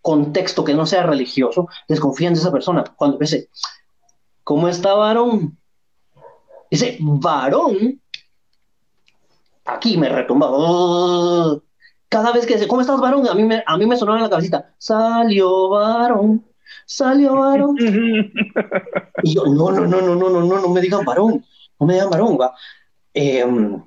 [0.00, 2.82] contexto que no sea religioso, desconfían de esa persona.
[2.96, 3.50] Cuando dice,
[4.42, 5.58] ¿cómo está varón?
[6.70, 8.00] Dice, varón,
[9.66, 11.60] aquí me retumba.
[12.10, 13.26] Cada vez que dice, ¿cómo estás varón?
[13.26, 16.44] A mí me, a mí me sonaba en la cabecita, salió varón,
[16.84, 17.76] salió varón.
[19.22, 21.42] y yo, no, no, no, no, no, no, no, no me digan varón,
[21.78, 22.54] no me digan varón, va.
[23.14, 23.82] Em,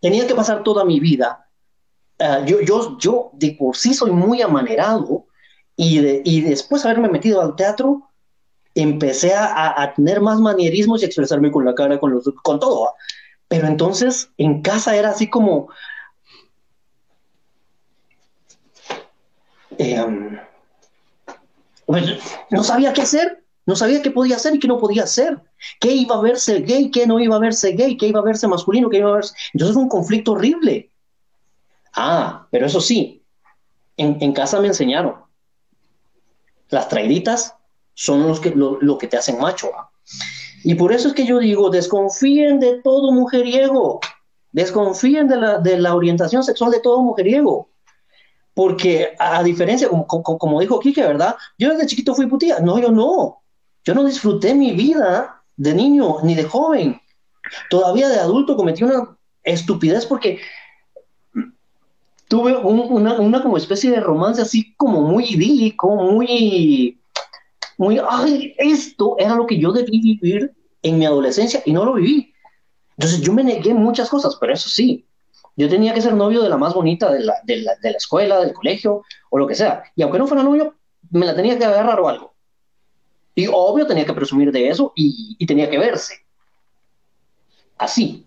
[0.00, 1.46] tenía que pasar toda mi vida
[2.20, 5.24] Ah, yo, yo, yo de por sí soy muy amanerado
[5.74, 8.10] y, y después de haberme metido al teatro,
[8.74, 12.92] empecé a, a, tener más manierismos y expresarme con la cara, con, los, con todo.
[13.48, 15.70] Pero entonces en casa era así como...
[19.80, 20.38] Em,
[21.86, 22.04] pues,
[22.50, 25.40] no sabía qué hacer, no sabía qué podía hacer y qué no podía hacer,
[25.80, 28.46] qué iba a verse gay, qué no iba a verse gay, qué iba a verse
[28.46, 29.34] masculino, qué iba a verse...
[29.54, 30.90] Entonces fue un conflicto horrible.
[31.94, 33.22] Ah, pero eso sí,
[33.96, 35.14] en, casa me enseñaron.
[36.68, 37.54] Las traiditas
[37.94, 39.70] son los que, lo, que te hacen macho.
[40.62, 44.00] Y por eso es que yo digo, desconfíen de todo mujeriego.
[44.52, 47.69] Desconfíen de la, de la orientación sexual de todo mujeriego.
[48.54, 51.36] Porque a, diferencia, como, dijo Kike, ¿verdad?
[51.58, 52.58] Yo desde chiquito fui putía.
[52.60, 53.42] No, yo no.
[53.84, 57.00] Yo no disfruté mi vida de niño ni de joven.
[57.68, 60.40] Todavía de adulto cometí una estupidez porque
[62.28, 67.00] tuve una, como especie de romance así como muy idílico, muy,
[67.76, 71.94] muy, ay, esto era lo que yo debí vivir en mi adolescencia y no lo
[71.94, 72.32] viví.
[72.96, 75.06] Entonces yo me negué muchas cosas, pero eso sí,
[75.60, 77.96] yo tenía que ser novio de la más bonita de la, de la, de la
[77.98, 79.82] escuela, del colegio o lo que sea.
[79.94, 80.74] Y aunque no fuera novio,
[81.10, 82.34] me la tenía que agarrar o algo.
[83.34, 86.14] Y obvio tenía que presumir de eso y, tenía que verse.
[87.76, 88.26] Así.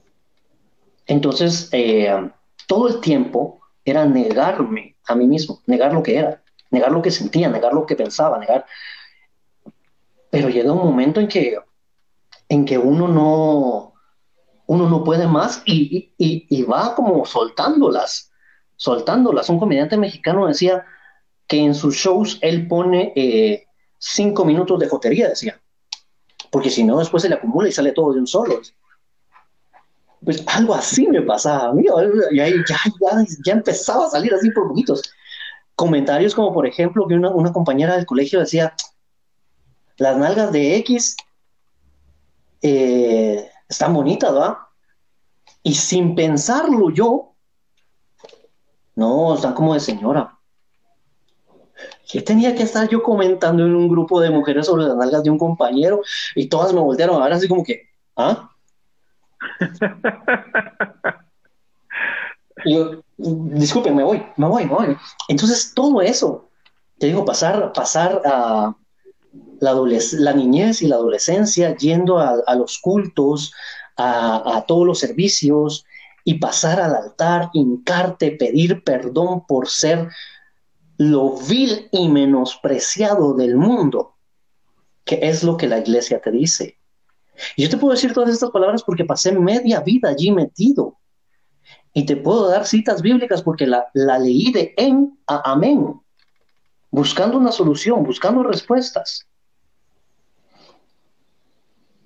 [1.07, 2.29] Entonces, eh,
[2.67, 7.09] todo el tiempo era negarme a mí mismo, negar lo que era, negar lo que
[7.09, 8.65] sentía, negar lo que pensaba, negar.
[10.29, 11.57] Pero llega un momento en que,
[12.47, 13.92] en que uno no,
[14.67, 18.31] uno no puede más y, y, va como soltándolas,
[18.75, 19.49] soltándolas.
[19.49, 20.85] Un comediante mexicano decía
[21.47, 23.65] que en sus shows él pone eh,
[23.97, 25.59] cinco minutos de jotería, decía,
[26.49, 28.61] porque si no después se le acumula y sale todo de un solo.
[30.23, 31.85] Pues algo así me pasaba a mí,
[32.31, 35.01] y ahí ya, ya, ya, empezaba a salir así por poquitos.
[35.75, 38.73] Comentarios como, por ejemplo, que una, una compañera del colegio decía,
[39.97, 41.17] las nalgas de X
[42.61, 44.69] eh, están bonitas, ¿va?
[45.61, 47.33] Y sin pensarlo yo,
[48.95, 50.37] no, están como de señora.
[52.09, 55.31] ¿Qué tenía que estar yo comentando en un grupo de mujeres sobre las nalgas de
[55.31, 56.01] un compañero?
[56.35, 58.51] Y todas me voltearon a ver así como que, ¿ah?
[62.65, 64.97] yo, disculpen, me voy, me voy, me voy.
[65.27, 66.49] Entonces, todo eso,
[66.99, 68.75] te digo, pasar, pasar a
[69.63, 73.53] la, niñez y la adolescencia yendo a, los cultos,
[73.97, 75.85] a, todos los servicios
[76.25, 80.09] y pasar al altar, hincarte, pedir perdón por ser
[80.97, 84.15] lo vil y menospreciado del mundo,
[85.05, 86.77] que es lo que la iglesia te dice.
[87.57, 90.97] Yo te puedo decir todas estas palabras porque pasé media vida allí metido.
[91.93, 95.99] Y te puedo dar citas bíblicas porque la, la leí de en a amén,
[96.91, 99.27] buscando una solución, buscando respuestas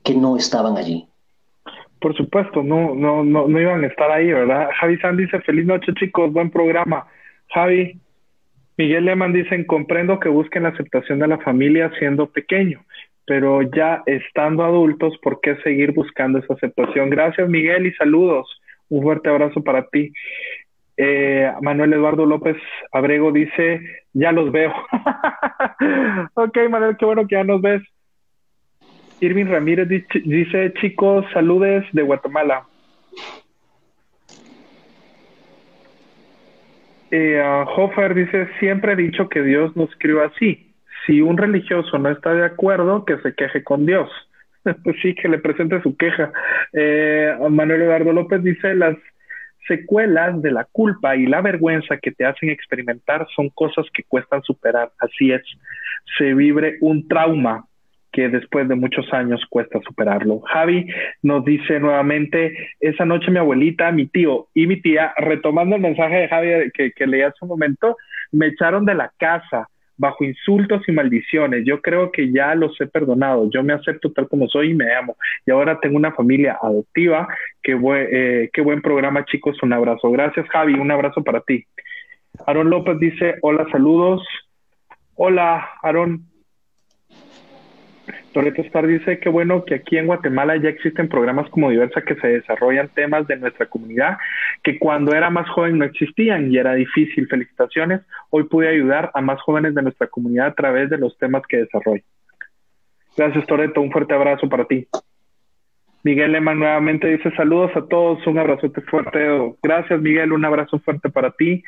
[0.08, 1.08] que no estaban allí.
[2.00, 4.70] Por supuesto, no, no, no, no iban a estar ahí, ¿verdad?
[4.80, 7.08] Javi San dice, feliz noche chicos, buen programa.
[7.50, 8.00] Javi,
[8.78, 12.86] Miguel Lehmann dicen, comprendo que busquen la aceptación de la familia siendo pequeño
[13.28, 17.10] pero ya estando adultos, ¿por qué seguir buscando esa aceptación?
[17.10, 18.48] Gracias, Miguel, y saludos.
[18.88, 20.14] Un fuerte abrazo para ti.
[20.96, 22.56] Eh, Manuel Eduardo López
[22.94, 23.82] Abrego dice,
[24.14, 24.72] ya los veo.
[26.36, 27.84] ok, Manuel, qué bueno que ya nos ves.
[29.20, 32.64] Irving Ramírez dice, chicos, saludes de Guatemala.
[37.10, 37.42] Eh,
[37.76, 40.68] Hofer dice, siempre he dicho que Dios nos crió así
[41.06, 44.10] si un religioso no está de acuerdo, que se queje con Dios.
[44.84, 46.32] pues sí, que le presente su queja.
[46.74, 48.98] Eh, Manuel Eduardo López dice, las
[49.68, 54.44] secuelas de la culpa y la vergüenza que te hacen experimentar son cosas que cuestan
[54.44, 54.92] superar.
[55.00, 55.42] Así es,
[56.18, 57.66] se vibre un trauma
[58.18, 60.40] que después de muchos años cuesta superarlo.
[60.40, 60.88] Javi
[61.22, 66.16] nos dice nuevamente, esa noche mi abuelita, mi tío y mi tía, retomando el mensaje
[66.16, 67.96] de Javi que, que leí hace un momento,
[68.32, 71.64] me echaron de la casa bajo insultos y maldiciones.
[71.64, 73.52] Yo creo que ya los he perdonado.
[73.52, 75.16] Yo me acepto tal como soy y me amo.
[75.46, 77.28] Y ahora tengo una familia adoptiva.
[77.62, 79.62] Qué buen, eh, qué buen programa, chicos.
[79.62, 80.10] Un abrazo.
[80.10, 80.74] Gracias, Javi.
[80.74, 81.66] Un abrazo para ti.
[82.48, 84.28] Aaron López dice, hola, saludos.
[85.14, 86.26] Hola, Aaron.
[88.38, 92.14] Toreto Star dice que bueno que aquí en Guatemala ya existen programas como Diversa que
[92.18, 94.20] se desarrollan temas de nuestra comunidad
[94.62, 97.28] que cuando era más joven no existían y era difícil.
[97.28, 98.02] Felicitaciones.
[98.30, 101.58] Hoy pude ayudar a más jóvenes de nuestra comunidad a través de los temas que
[101.58, 102.04] desarrollo.
[103.18, 103.82] Gracias, Toreto.
[103.82, 104.88] Un fuerte abrazo para ti.
[106.04, 109.56] Miguel Leman nuevamente dice saludos a todos, un abrazote fuerte.
[109.64, 111.64] Gracias, Miguel, un abrazo fuerte para ti.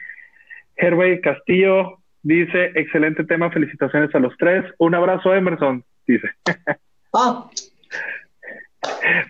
[0.76, 4.66] Herway Castillo dice excelente tema, felicitaciones a los tres.
[4.78, 6.30] Un abrazo, Emerson dice.
[7.12, 7.50] Ah,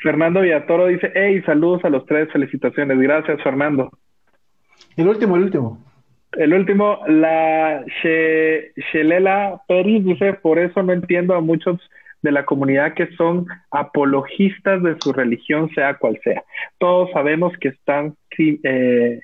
[0.03, 2.99] Fernando Villatoro dice, hey, saludos a los tres, felicitaciones.
[2.99, 3.89] Gracias, Fernando.
[4.97, 5.81] El último, el último.
[6.33, 11.79] El último, la She- Shelela Pérez dice, por eso no entiendo a muchos
[12.21, 16.43] de la comunidad que son apologistas de su religión, sea cual sea.
[16.77, 19.21] Todos sabemos que están eh,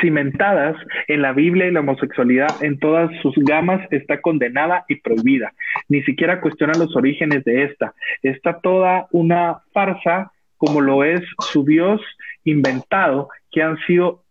[0.00, 0.76] cimentadas
[1.08, 5.52] en la Biblia y la homosexualidad en todas sus gamas está condenada y prohibida.
[5.88, 7.94] Ni siquiera cuestionan los orígenes de esta.
[8.22, 12.00] Está toda una farsa como lo es su Dios
[12.44, 14.22] inventado que han sido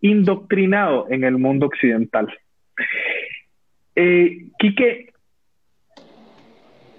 [0.00, 2.28] indoctrinado en el mundo occidental.
[3.96, 5.09] Eh, Quique,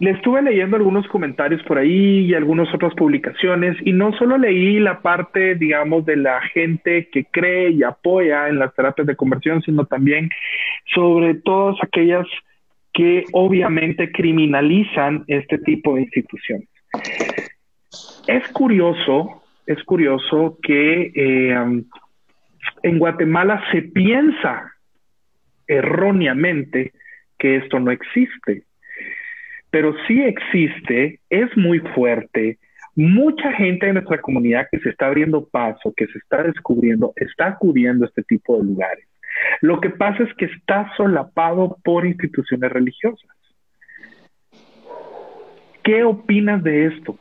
[0.02, 4.80] le estuve leyendo algunos comentarios por ahí y algunas otras publicaciones y no solo leí
[4.80, 9.62] la parte, digamos, de la gente que cree y apoya en las terapias de conversión,
[9.62, 10.32] sino también
[10.96, 12.26] sobre todas aquellas
[12.92, 16.68] que obviamente criminalizan este tipo de instituciones.
[18.26, 21.84] Es curioso, es curioso que eh,
[22.82, 24.74] en Guatemala se piensa
[25.68, 26.92] erróneamente
[27.38, 28.64] que esto no existe,
[29.72, 32.60] pero sí existe, es muy fuerte.
[32.96, 37.48] Mucha gente de nuestra comunidad que se está abriendo paso, que se está descubriendo, está
[37.48, 39.08] acudiendo a este tipo de lugares.
[39.62, 43.30] Lo que pasa es que está solapado por instituciones religiosas.
[45.84, 47.18] ¿Qué opinas de esto?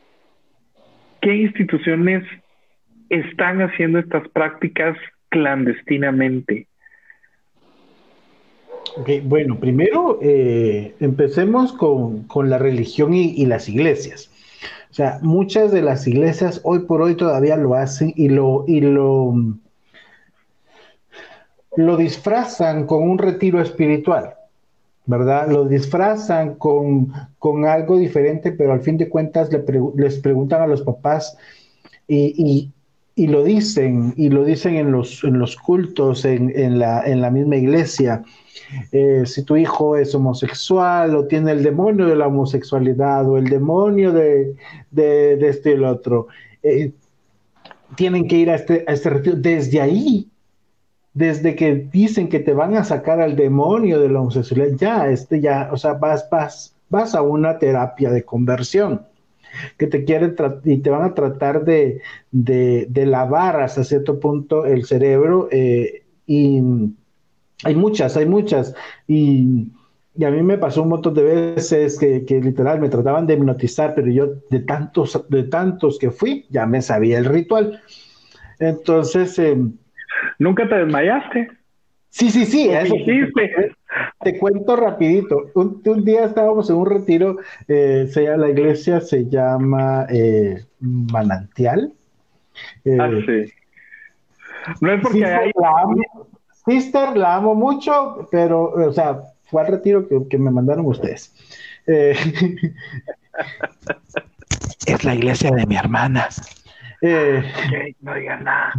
[1.21, 2.23] ¿Qué instituciones
[3.09, 4.97] están haciendo estas prácticas
[5.29, 6.67] clandestinamente?
[9.23, 14.29] Bueno, primero eh, empecemos con, con, la religión y, las iglesias.
[14.89, 18.81] O sea, muchas de las iglesias hoy por hoy todavía lo hacen y lo, y
[18.81, 19.33] lo,
[21.77, 24.35] lo disfrazan con un retiro espiritual,
[25.05, 25.49] ¿verdad?
[25.49, 29.49] Lo disfrazan con, con algo diferente, pero al fin de cuentas
[29.95, 31.37] les preguntan a los papás
[32.07, 32.71] y
[33.15, 37.21] y lo dicen, y lo dicen en los, en los cultos, en, en, la, en
[37.21, 38.23] la misma iglesia.
[38.91, 43.49] Eh, si tu hijo es homosexual o tiene el demonio de la homosexualidad o el
[43.49, 44.55] demonio de,
[44.91, 46.27] de, de este y el otro,
[46.63, 46.91] eh,
[47.95, 49.35] tienen que ir a este, a este retiro.
[49.35, 50.29] Desde ahí,
[51.13, 55.41] desde que dicen que te van a sacar al demonio de la homosexualidad, ya, este
[55.41, 59.01] ya, o sea, vas, vas, vas a una terapia de conversión
[59.77, 64.85] que te quieren y te van a tratar de, de, lavar hasta cierto punto el
[64.85, 66.61] cerebro eh, y
[67.63, 68.75] hay muchas, hay muchas
[69.07, 69.67] y,
[70.23, 73.95] a mí me pasó un montón de veces que, que, literal me trataban de hipnotizar,
[73.95, 77.81] pero yo de tantos, de tantos que fui ya me sabía el ritual.
[78.59, 79.39] Entonces...
[79.39, 79.57] Eh,
[80.37, 81.60] ¿Nunca te desmayaste?
[82.11, 82.69] Sí, sí, sí.
[82.69, 83.71] Eso, te,
[84.21, 85.49] te cuento rapidito.
[85.55, 87.37] Un, un, día estábamos en un retiro,
[87.69, 88.07] eh,
[88.37, 91.93] la iglesia se llama eh, Manantial.
[92.83, 93.53] Eh, ah, sí.
[94.81, 95.51] No es porque Sister, hay...
[95.59, 96.27] la amo,
[96.65, 101.33] Sister, la amo mucho, pero, o sea, fue al retiro que, que me mandaron ustedes.
[101.87, 102.13] Eh,
[104.85, 106.27] es la iglesia de mi hermana.
[106.97, 108.73] Okay, no digan nada.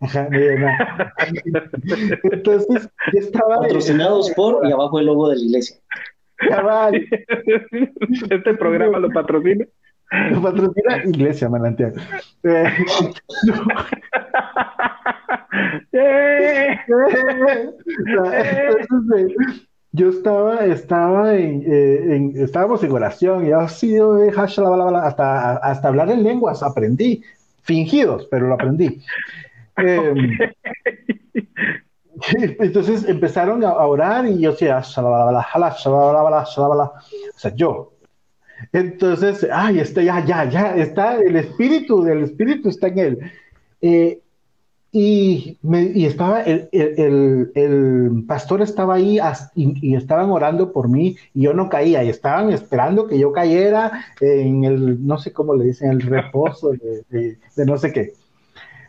[0.00, 0.28] Ajá,
[2.24, 3.60] Entonces, yo estaba.
[3.60, 5.76] Patrocinados por y abajo el logo de la iglesia.
[6.36, 7.06] Cabal.
[8.30, 9.64] Este programa lo patrocina.
[10.30, 11.94] Lo patrocina Iglesia Manantial.
[15.92, 17.70] Eh, eh,
[18.80, 19.34] Entonces, eh,
[19.92, 26.24] yo estaba, estaba en, eh, en, estábamos en oración y así, hasta, hasta hablar en
[26.24, 27.22] lenguas aprendí,
[27.62, 29.00] fingidos, pero lo aprendí.
[32.38, 34.82] Eh, entonces empezaron a, orar y yo decía, o
[37.36, 37.92] sea, yo.
[38.72, 43.32] Entonces, ay, está ya, ya, ya, está el espíritu, el espíritu está en él.
[43.82, 44.20] Eh,
[44.96, 45.58] y,
[46.06, 49.18] estaba, el, pastor estaba ahí
[49.56, 53.32] y, y, estaban orando por mí y yo no caía y estaban esperando que yo
[53.32, 56.74] cayera en el, no sé cómo le dicen, el reposo
[57.10, 58.12] de, de, no sé qué.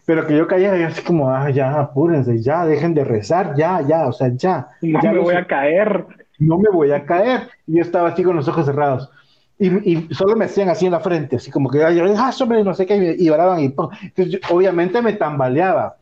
[0.06, 4.08] Pero que yo y así como, ah, ya, apúrense, ya, dejen de rezar, ya, ya,
[4.08, 4.68] o sea, ya.
[4.82, 6.06] No ya me voy a caer.
[6.38, 7.49] No me voy a caer.
[7.66, 9.10] Y yo estaba así con los ojos cerrados.
[9.58, 12.86] Y, y, solo me hacían así en la frente, así como que, ah, no sé
[12.86, 15.95] qué, y oraban y Entonces, obviamente me tambaleaba,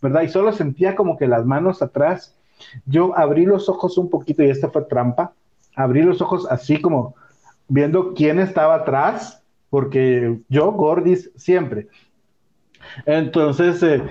[0.00, 0.22] ¿verdad?
[0.22, 2.34] Y solo sentía como que las manos atrás.
[2.86, 5.32] Yo abrí los ojos un poquito y esta fue trampa.
[5.74, 7.16] Abrí los ojos así como
[7.68, 11.88] viendo quién estaba atrás, porque yo, Gordis, siempre.
[13.06, 14.02] Entonces, eh,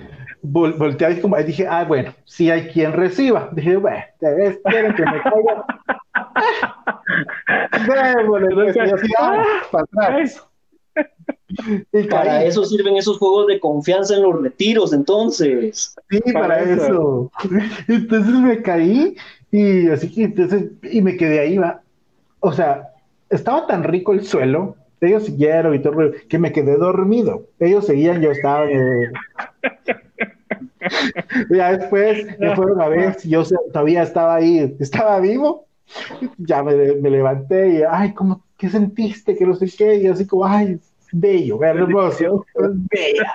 [0.41, 3.49] volteé y como, ahí dije, ah, bueno, si hay quien reciba.
[3.51, 5.65] Dije, bueno, esperen que me caiga.
[11.93, 15.95] Y para eso sirven esos juegos de confianza en los retiros, entonces.
[16.09, 17.31] Sí, para, eso.
[17.87, 19.15] Entonces me caí
[19.51, 21.81] y así que entonces, y me quedé ahí, va.
[22.39, 22.93] O sea,
[23.29, 27.47] estaba tan rico el suelo, ellos siguieron y todo, que me quedé dormido.
[27.59, 28.69] Ellos seguían, yo estaba.
[28.69, 29.11] Eh...
[31.49, 35.67] ya después me fueron a ver si yo todavía estaba ahí, estaba vivo
[36.37, 39.35] ya me, me, levanté y, ay, ¿cómo, ¿qué sentiste?
[39.35, 40.79] Que no sé qué, y así como, ay,
[41.11, 43.33] bello, hermoso, bella.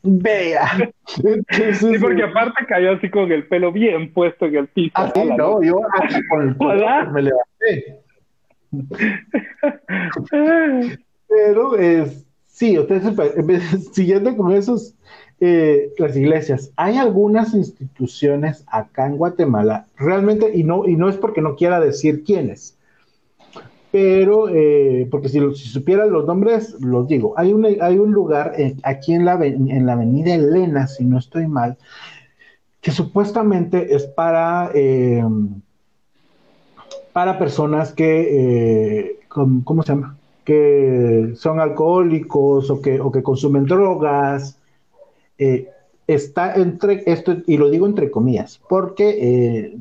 [0.07, 0.93] Bella.
[1.07, 4.93] sí, porque aparte cayó así con el pelo bien puesto en el piso.
[4.97, 8.04] Así, no, yo así con el pelo me levanté.
[11.29, 13.15] Pero es, sí, ustedes
[13.93, 14.95] siguiendo con esos
[15.41, 16.71] eh, las iglesias.
[16.77, 21.81] Hay algunas instituciones acá en Guatemala, realmente, y no, y no es porque no quiera
[21.81, 22.79] decir quiénes,
[23.91, 27.35] pero, eh, porque si, si supieran los nombres, los digo.
[27.37, 31.19] Hay un, hay un lugar eh, aquí en la, en la avenida Elena, si no
[31.19, 31.77] estoy mal,
[32.81, 34.71] que supuestamente es para,
[37.15, 40.19] para personas que, ¿cómo, se llama?
[40.45, 44.59] Que son alcohólicos o que, o que consumen drogas.
[45.39, 45.69] Eh,
[46.09, 49.77] está entre esto, y lo digo entre comillas, porque eh,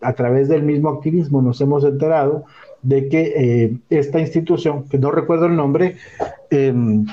[0.00, 2.46] a través del mismo activismo nos hemos enterado
[2.80, 5.98] de que eh, esta institución, que no recuerdo el nombre,
[6.48, 7.04] em,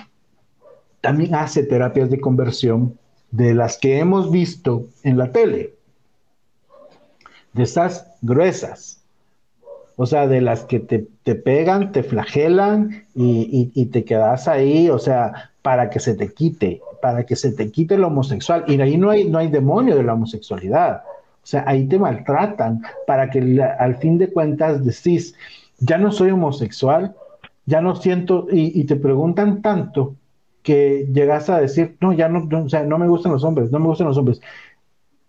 [1.02, 2.98] también hace terapias de conversión
[3.32, 5.74] de las que hemos visto en la tele,
[7.52, 8.99] de esas gruesas,
[10.02, 14.98] o sea, de las que te, pegan, te flagelan y, y, te quedas ahí, o
[14.98, 18.64] sea, para que se te quite para que se te quite lo homosexual.
[18.68, 21.04] Y ahí no hay, no hay demonio de la homosexualidad.
[21.44, 25.36] O sea, ahí te maltratan para que al fin de cuentas decís,
[25.80, 27.16] ya no soy homosexual,
[27.66, 30.16] ya no siento, y, te preguntan tanto
[30.64, 33.80] que llegas a decir, no, ya no, o sea, no me gustan los hombres, no
[33.80, 34.42] me gustan los hombres.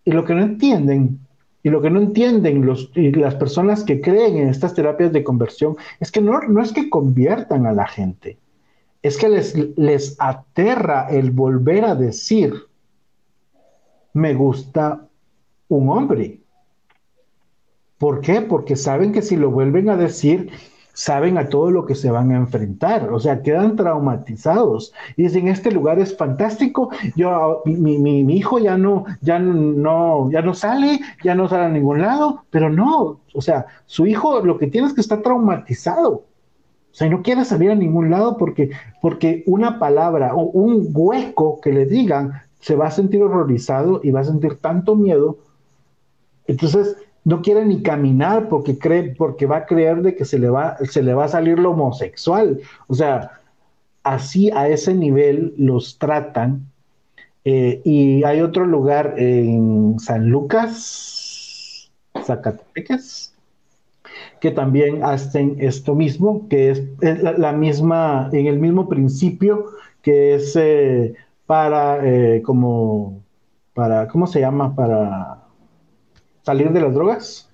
[0.05, 1.21] Y lo que no entienden,
[1.63, 5.25] y lo que no entienden los, y las personas que creen en estas terapias de
[5.25, 8.39] conversión, es que no, no es que conviertan a la gente,
[9.03, 12.55] es que les, les aterra el volver a decir,
[14.13, 15.07] me gusta
[15.69, 16.41] un hombre.
[17.99, 18.41] ¿Por qué?
[18.41, 20.51] Porque saben que si lo vuelven a decir,
[20.93, 25.49] saben a todo lo que se van a enfrentar, o sea, quedan traumatizados y dicen,
[25.49, 31.01] este lugar es fantástico, yo, mi, mi, hijo ya no, ya no, ya no sale,
[31.23, 34.89] ya no sale a ningún lado, pero no, o sea, su hijo lo que tiene
[34.89, 36.25] es que está traumatizado,
[36.91, 38.71] o sea, no quiere salir a ningún lado porque,
[39.01, 44.11] porque una palabra o un hueco que le digan se va a sentir horrorizado y
[44.11, 45.39] va a sentir tanto miedo.
[46.47, 46.97] Entonces,
[47.31, 50.77] no quiere ni caminar porque cree, porque va a creer de que se le va,
[50.79, 52.61] se le va a salir lo homosexual.
[52.89, 53.31] O sea,
[54.03, 56.67] así a ese nivel los tratan.
[57.45, 61.93] Eh, y hay otro lugar en San Lucas,
[62.25, 63.33] Zacatecas,
[64.41, 66.83] que también hacen esto mismo, que es,
[67.39, 69.67] la, misma, en el mismo principio,
[70.03, 71.15] que es eh,
[71.47, 73.23] para, eh, como,
[73.73, 74.75] para, ¿cómo se llama?
[74.75, 75.40] Para
[76.43, 77.51] salir de las drogas.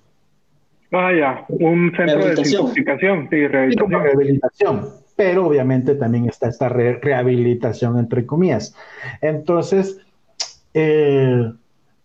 [0.91, 4.03] Ah, ya, un centro de desintoxicación, sí, rehabilitación.
[4.03, 4.89] rehabilitación.
[5.15, 8.75] Pero obviamente también está esta rehabilitación, entre comillas.
[9.21, 9.99] Entonces,
[10.73, 11.51] eh,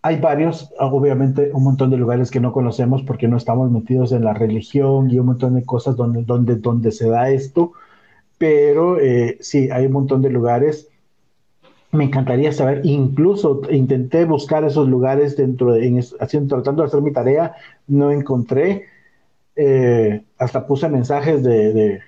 [0.01, 4.25] hay varios, obviamente, un montón de lugares que no conocemos porque no estamos metidos en
[4.25, 7.71] la religión y un montón de cosas donde, donde, donde se da esto,
[8.37, 10.89] pero eh, sí, hay un montón de lugares.
[11.93, 17.13] Me encantaría saber, incluso intenté buscar esos lugares dentro de, haciendo, tratando de hacer mi
[17.13, 17.53] tarea,
[17.87, 18.85] no encontré,
[19.55, 22.01] eh, hasta puse mensajes de, de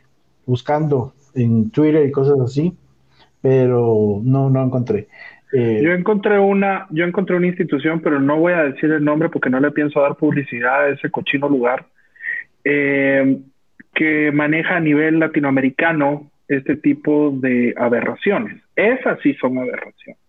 [0.48, 2.76] buscando en Twitter y cosas así,
[3.42, 5.08] pero no, no encontré.
[5.54, 9.30] Eh, Yo encontré una, yo encontré una institución, pero no voy a decir el nombre
[9.30, 11.86] porque no le pienso dar publicidad a ese cochino lugar,
[12.64, 13.38] eh,
[13.94, 18.65] que maneja a nivel latinoamericano este tipo de aberraciones.
[18.76, 20.20] Esas sí son aberraciones.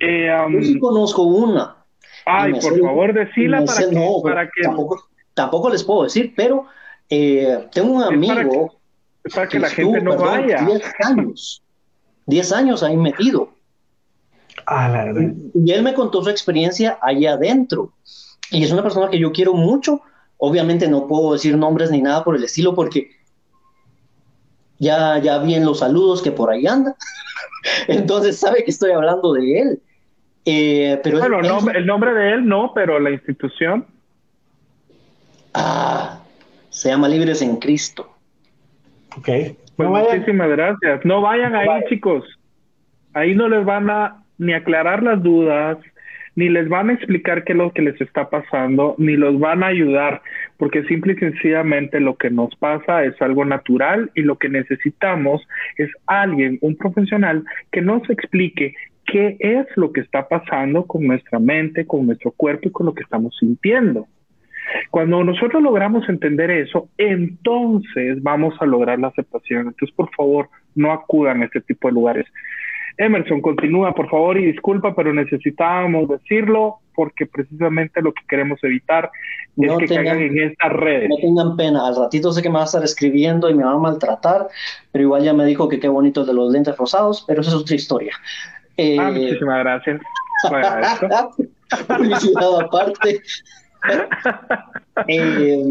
[0.00, 1.76] Eh, um, Yo sí conozco una.
[2.24, 5.82] ay, por sé- favor, decila me para sé- que, no, para que, tampoco, tampoco les
[5.82, 6.66] puedo decir, pero
[7.10, 8.74] eh, tengo un Es para amigo
[9.34, 10.62] para que la estuvo, gente no perdón, vaya.
[10.64, 11.62] 10 años.
[12.26, 13.50] 10 años ahí metido.
[14.66, 15.32] ah, la verdad.
[15.54, 17.92] Y él me contó su experiencia allá adentro.
[18.50, 20.00] Y es una persona que yo quiero mucho.
[20.36, 23.10] Obviamente no puedo decir nombres ni nada por el estilo porque
[24.78, 26.94] ya, ya vi en los saludos que por ahí anda.
[27.88, 29.82] Entonces sabe que estoy hablando de él.
[30.44, 33.86] Eh, pero Bueno, él- no, el nombre de él no, pero la institución.
[35.54, 36.20] Ah,
[36.70, 38.08] se llama Libres en Cristo.
[39.16, 39.24] Ok.
[39.24, 39.56] Pues
[39.88, 40.18] No vayan.
[40.18, 41.04] muchísimas gracias.
[41.04, 41.88] No vayan ahí, vayan.
[41.88, 42.24] chicos.
[43.14, 45.78] Ahí no les van a ni aclarar las dudas,
[46.38, 49.64] ni les van a explicar qué es lo que les está pasando, ni los van
[49.64, 50.22] a ayudar,
[50.56, 55.42] porque simple y sencillamente lo que nos pasa es algo natural y lo que necesitamos
[55.78, 61.40] es alguien, un profesional, que nos explique qué es lo que está pasando con nuestra
[61.40, 64.06] mente, con nuestro cuerpo y con lo que estamos sintiendo.
[64.92, 69.66] Cuando nosotros logramos entender eso, entonces vamos a lograr la aceptación.
[69.66, 72.26] Entonces, por favor, no acudan a este tipo de lugares.
[72.98, 79.08] Emerson, continúa, por favor, y disculpa, pero necesitábamos decirlo porque precisamente lo que queremos evitar
[79.56, 81.08] es que tengan- caigan en estas redes.
[81.08, 83.72] No tengan pena, al ratito sé que me va a estar escribiendo y me va
[83.72, 84.48] a maltratar,
[84.90, 87.56] pero igual ya me dijo que qué bonito de los lentes rosados, pero eso es
[87.62, 88.12] otra historia.
[88.76, 90.00] Eh, Ah, muchísimas gracias.
[91.88, 93.20] Publicidad aparte.
[95.06, 95.62] Eh,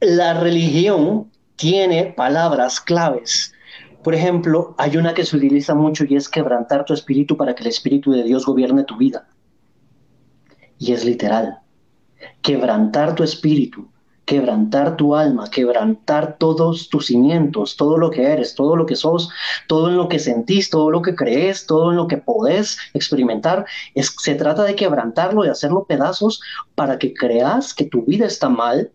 [0.00, 3.52] la religión tiene palabras claves.
[4.06, 7.64] Por ejemplo, hay una que se utiliza mucho y es quebrantar tu espíritu para que
[7.64, 9.26] el espíritu de Dios gobierne tu vida.
[10.78, 11.58] Y es literal.
[12.40, 13.88] Quebrantar tu espíritu,
[14.24, 19.28] quebrantar tu alma, quebrantar todos tus cimientos, todo lo que eres, todo lo que sos,
[19.66, 23.66] todo en lo que sentís, todo lo que crees, todo en lo que podés experimentar.
[23.96, 26.40] Es, se trata de quebrantarlo y hacerlo pedazos
[26.76, 28.92] para que creas que tu vida está mal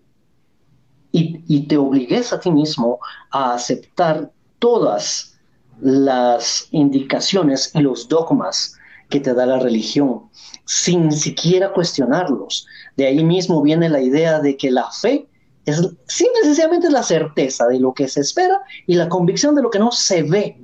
[1.11, 2.99] y, y te obligues a ti mismo
[3.29, 4.31] a aceptar
[4.61, 5.39] todas
[5.81, 8.77] las indicaciones y los dogmas
[9.09, 10.29] que te da la religión,
[10.65, 12.67] sin siquiera cuestionarlos.
[12.95, 15.27] De ahí mismo viene la idea de que la fe
[15.65, 19.63] es simple y sencillamente la certeza de lo que se espera y la convicción de
[19.63, 20.61] lo que no se ve.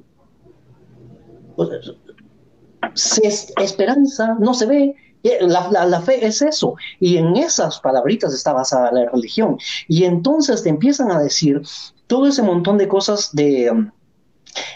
[2.93, 4.95] Se es- esperanza no se ve.
[5.23, 6.75] y La, la- la fe es eso.
[6.99, 9.57] Y en esas palabritas está basada la religión.
[9.87, 11.61] Y entonces te empiezan a decir
[12.08, 13.91] todo ese montón de cosas de, um,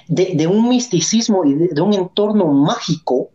[0.08, 3.30] de, un misticismo y de, un entorno mágico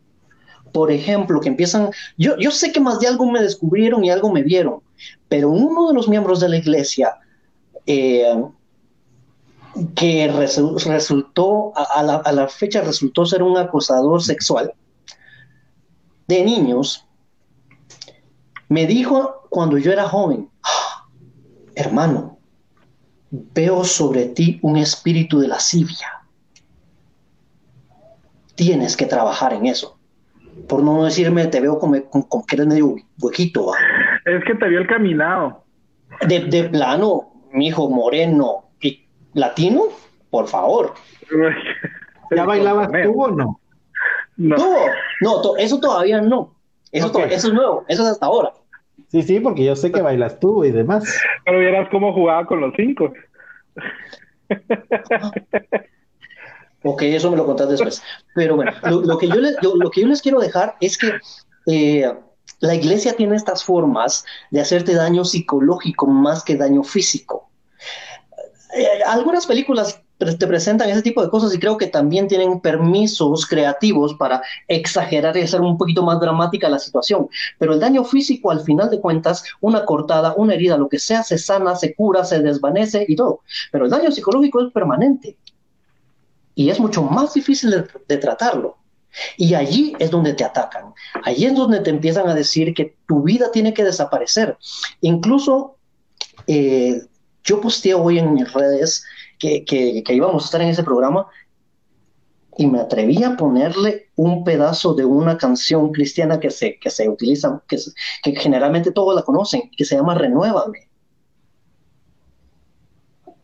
[0.72, 1.88] por ejemplo, que empiezan,
[2.18, 4.82] yo, yo sé que más de algo me descubrieron y algo me vieron,
[5.26, 7.16] pero uno de los miembros de la iglesia
[7.86, 8.44] eh,
[9.94, 14.74] que resu- resultó, a, a la, a la fecha resultó ser un acosador sexual
[16.26, 17.06] de niños,
[18.68, 21.06] me dijo cuando yo era joven, "Ah,
[21.74, 22.35] hermano,
[23.30, 26.08] veo sobre ti un espíritu de lascivia.
[28.54, 29.98] Tienes que trabajar en eso
[30.68, 33.74] por no decirme, te veo como, como- como que eres medio huequito, ¿va?
[34.24, 35.64] Es que te vio el caminado.
[36.26, 39.82] De, de plano, mi hijo moreno y latino,
[40.30, 40.94] por favor.
[42.34, 43.60] ¿Ya bailabas tú o no?
[44.38, 44.56] No.
[44.56, 44.76] No,
[45.20, 46.54] no, to- eso todavía no.
[46.90, 47.12] Eso, Ok.
[47.12, 48.52] to- eso es nuevo, eso es hasta ahora.
[49.08, 51.04] Sí, sí, porque yo sé que bailas tú y demás.
[51.44, 53.12] Pero vieras cómo jugaba con los cinco.
[56.82, 58.02] Ok, eso me lo contás después.
[58.34, 60.96] Pero bueno, lo, lo que, yo les, yo- lo que yo les quiero dejar es
[60.98, 61.10] que
[61.66, 62.12] eh,
[62.60, 67.50] la iglesia tiene estas formas de hacerte daño psicológico más que daño físico.
[68.76, 73.46] Eh, algunas películas te presentan ese tipo de cosas y creo que también tienen permisos
[73.46, 77.28] creativos para exagerar y hacer un poquito más dramática la situación.
[77.58, 81.22] Pero el daño físico, al final de cuentas, una cortada, una herida, lo que sea,
[81.22, 83.40] se sana, se cura, se desvanece y todo.
[83.70, 85.36] Pero el daño psicológico es permanente
[86.54, 88.76] y es mucho más difícil de, de tratarlo.
[89.36, 90.92] Y allí es donde te atacan,
[91.24, 94.58] allí es donde te empiezan a decir que tu vida tiene que desaparecer.
[95.00, 95.76] Incluso
[96.46, 97.02] eh,
[97.44, 99.04] yo posteé hoy en mis redes
[99.38, 101.26] que, que, que íbamos a estar en ese programa
[102.58, 107.08] y me atreví a ponerle un pedazo de una canción cristiana que se, que se
[107.08, 110.88] utiliza, que, se- que generalmente todos la conocen, que se llama Renuévame.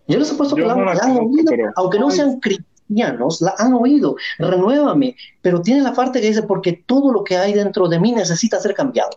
[0.08, 2.40] Yo les he puesto no palabras la de la conozco, vida, pero- aunque no sean
[2.40, 7.36] cristianos la han oído, renuévame, pero tiene la parte que dice, porque todo lo que
[7.36, 9.10] hay dentro de mí necesita ser cambiado.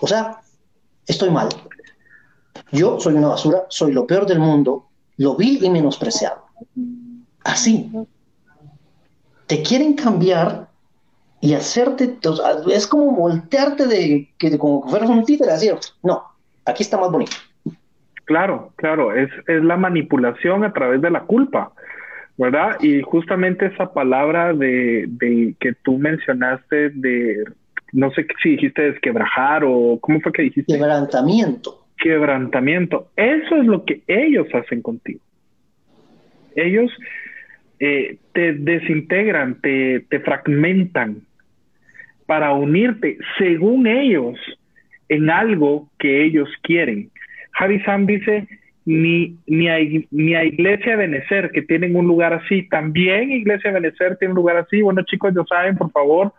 [0.00, 0.40] O sea,
[1.06, 1.48] estoy mal.
[2.72, 6.44] Yo soy una basura, soy lo peor del mundo, lo vil y menospreciado.
[7.44, 7.90] Así.
[9.46, 10.68] Te quieren cambiar
[11.40, 12.16] y hacerte,
[12.72, 15.70] es como voltearte de que como que fueras un títere, así,
[16.02, 16.22] no,
[16.64, 17.36] aquí está más bonito.
[18.24, 21.72] Claro, claro, es, es la manipulación a través de la culpa,
[22.38, 22.80] ¿verdad?
[22.80, 27.44] Y justamente esa palabra de, de que tú mencionaste de,
[27.92, 30.72] no sé si dijiste desquebrajar o cómo fue que dijiste.
[30.72, 31.83] Quebrantamiento.
[31.98, 33.08] Quebrantamiento.
[33.16, 35.20] Eso es lo que ellos hacen contigo.
[36.56, 36.90] Ellos
[37.80, 41.22] eh, te desintegran, te, te fragmentan,
[42.26, 44.38] para unirte, según ellos,
[45.08, 47.10] en algo que ellos quieren.
[47.52, 48.48] Javi Sam dice,
[48.84, 49.78] ni, ni, a,
[50.10, 54.56] ni a Iglesia Benecer, que tienen un lugar así, también Iglesia Benecer tiene un lugar
[54.56, 54.82] así.
[54.82, 56.32] Bueno, chicos, ya saben, por favor,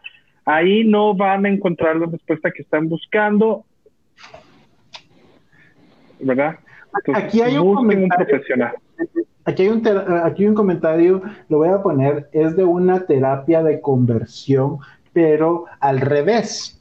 [0.46, 3.66] ahí no van a encontrar la respuesta que están buscando.
[6.26, 6.56] ¿Verdad?
[7.14, 8.74] aquí hay un, un profesional.
[9.46, 9.88] Aquí hay, un
[10.24, 14.80] aquí hay un comentario, lo voy a poner, es de una terapia de conversión
[15.14, 16.78] pero al revés.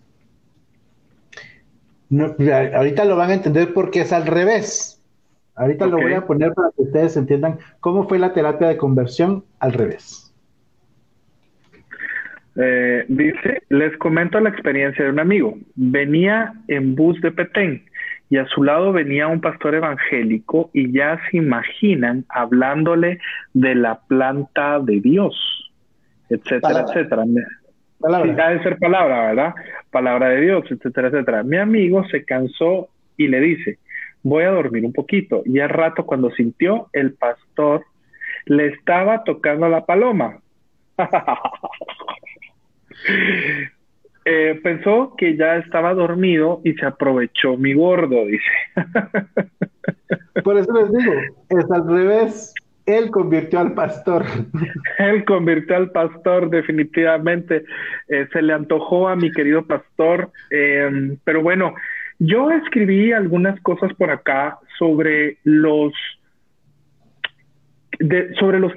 [2.11, 5.01] ahorita lo van a entender porque es al revés.
[5.55, 9.45] Ahorita lo voy a poner para que ustedes entiendan cómo fue la terapia de conversión
[9.61, 10.35] al revés.
[12.57, 15.57] Eh, dice, les comento la experiencia de un amigo.
[15.77, 17.85] Venía en bus de Petén
[18.35, 23.21] y a su lado venía un pastor evangélico y ya se imaginan hablándole
[23.53, 25.73] de la planta de Dios,
[26.29, 27.23] etcétera, etcétera.
[28.01, 28.51] Palabra.
[28.51, 29.55] de ser palabra, ¿verdad?
[29.93, 31.45] Palabra de Dios, etcétera, etcétera.
[31.45, 33.79] Mi amigo se cansó y le dice,
[34.25, 35.43] voy a dormir un poquito.
[35.45, 37.85] Y al rato cuando sintió, el pastor
[38.47, 40.41] le estaba tocando la paloma.
[44.25, 48.45] Eh, pensó que ya estaba dormido y se aprovechó mi gordo, dice.
[50.45, 51.13] Por eso les digo,
[51.51, 52.55] es al revés.
[52.87, 54.25] Él convirtió al pastor.
[54.99, 57.65] Él convirtió al pastor, definitivamente.
[58.09, 60.31] Eh, se le antojó a mi querido pastor.
[60.51, 61.75] Em, pero bueno,
[62.19, 65.93] yo escribí algunas cosas por acá sobre los
[68.39, 68.73] sobre los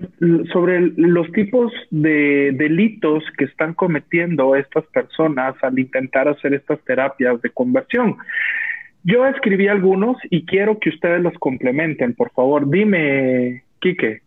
[0.51, 7.41] sobre los tipos de delitos que están cometiendo estas personas al intentar hacer estas terapias
[7.41, 8.17] de conversión.
[9.03, 12.69] Yo escribí algunos y quiero que ustedes los complementen, por favor.
[12.69, 14.21] Dime, Quique.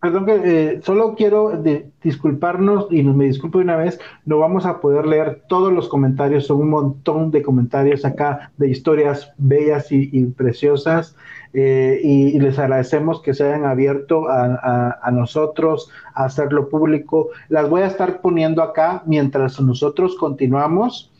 [0.00, 1.62] Perdón, que eh, solo quiero
[2.02, 6.46] disculparnos y me disculpo de una vez, no vamos a poder leer todos los comentarios,
[6.46, 11.16] son un montón de comentarios acá de historias bellas y, preciosas
[11.52, 17.30] eh, y, les agradecemos que se hayan abierto a, nosotros a hacerlo público.
[17.48, 21.12] Las voy a estar poniendo acá mientras nosotros continuamos.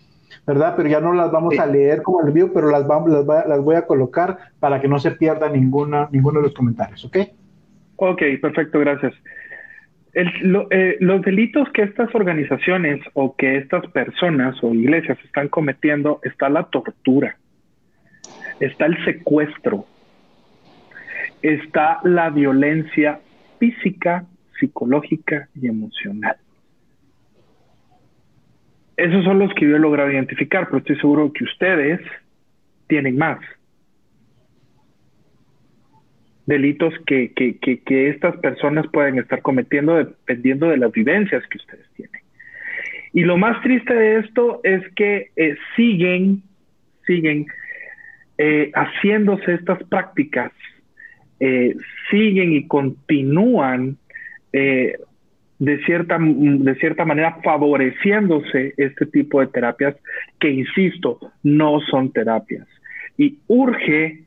[0.46, 0.74] ¿verdad?
[0.76, 3.60] Pero ya no las vamos a leer como el video, pero las, vamos, las, las
[3.60, 7.18] voy a colocar para que no se pierda ninguna, ninguno de los comentarios, ¿ok?
[7.96, 9.12] Ok, perfecto, gracias.
[10.12, 16.48] Eh, los delitos que estas organizaciones o que estas personas o iglesias están cometiendo está
[16.48, 17.36] la tortura,
[18.58, 19.84] está el secuestro,
[21.42, 23.20] está la violencia
[23.58, 24.24] física,
[24.58, 26.36] psicológica y emocional.
[28.96, 32.00] Esos son los que yo he logrado identificar, pero estoy seguro que ustedes
[32.86, 33.38] tienen más
[36.50, 41.86] delitos que, que, que, estas personas pueden estar cometiendo dependiendo de las vivencias que ustedes
[41.94, 42.20] tienen.
[43.12, 46.42] Y lo más triste de esto es que eh, siguen,
[47.06, 47.46] siguen
[48.38, 50.52] eh, haciéndose estas prácticas,
[51.40, 51.74] eh,
[52.10, 53.96] siguen y continúan
[55.60, 59.94] de, cierta, de cierta manera favoreciéndose este tipo de terapias
[60.40, 62.66] que, insisto, no son terapias.
[63.16, 64.24] Y urge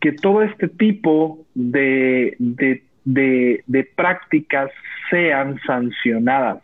[0.00, 4.70] que todo este tipo de, de, prácticas
[5.10, 6.62] sean sancionadas,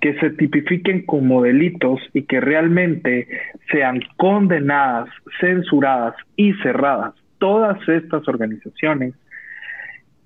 [0.00, 3.26] que se tipifiquen como delitos y que realmente
[3.72, 5.08] sean condenadas,
[5.40, 7.14] censuradas y cerradas
[7.44, 9.12] todas estas organizaciones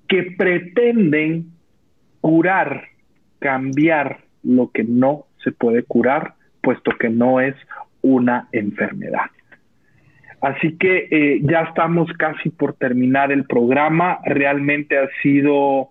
[0.07, 1.51] que pretenden
[2.21, 2.85] curar,
[3.39, 7.55] cambiar lo que no se puede curar, puesto que no es
[8.01, 9.25] una enfermedad.
[10.39, 14.19] Así que eh, ya estamos casi por terminar el programa.
[14.23, 15.89] Realmente ha sido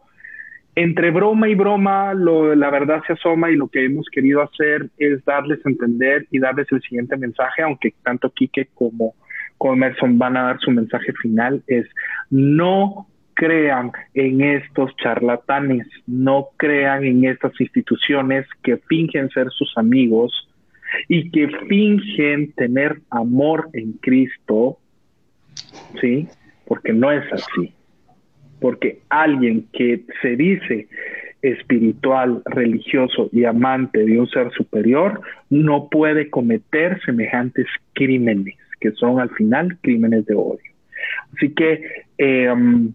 [0.77, 4.89] entre broma y broma, lo, la verdad se asoma y lo que hemos querido hacer
[4.97, 9.15] es darles a entender y darles el siguiente mensaje, aunque tanto Quique como,
[9.59, 11.87] como Emerson van a dar su mensaje final, es
[12.31, 20.49] no crean en estos charlatanes, no crean en estas instituciones que fingen ser sus amigos
[21.07, 24.79] y que fingen tener amor en Cristo,
[26.01, 26.27] ¿sí?
[26.67, 27.73] Porque no es así.
[28.61, 30.89] Porque alguien que se dice
[31.43, 39.21] espiritual, religioso y amante de un ser superior no puede cometer semejantes crímenes, que son
[39.21, 40.73] al final crímenes de odio.
[41.35, 41.83] Así que,
[42.19, 42.93] eh, um,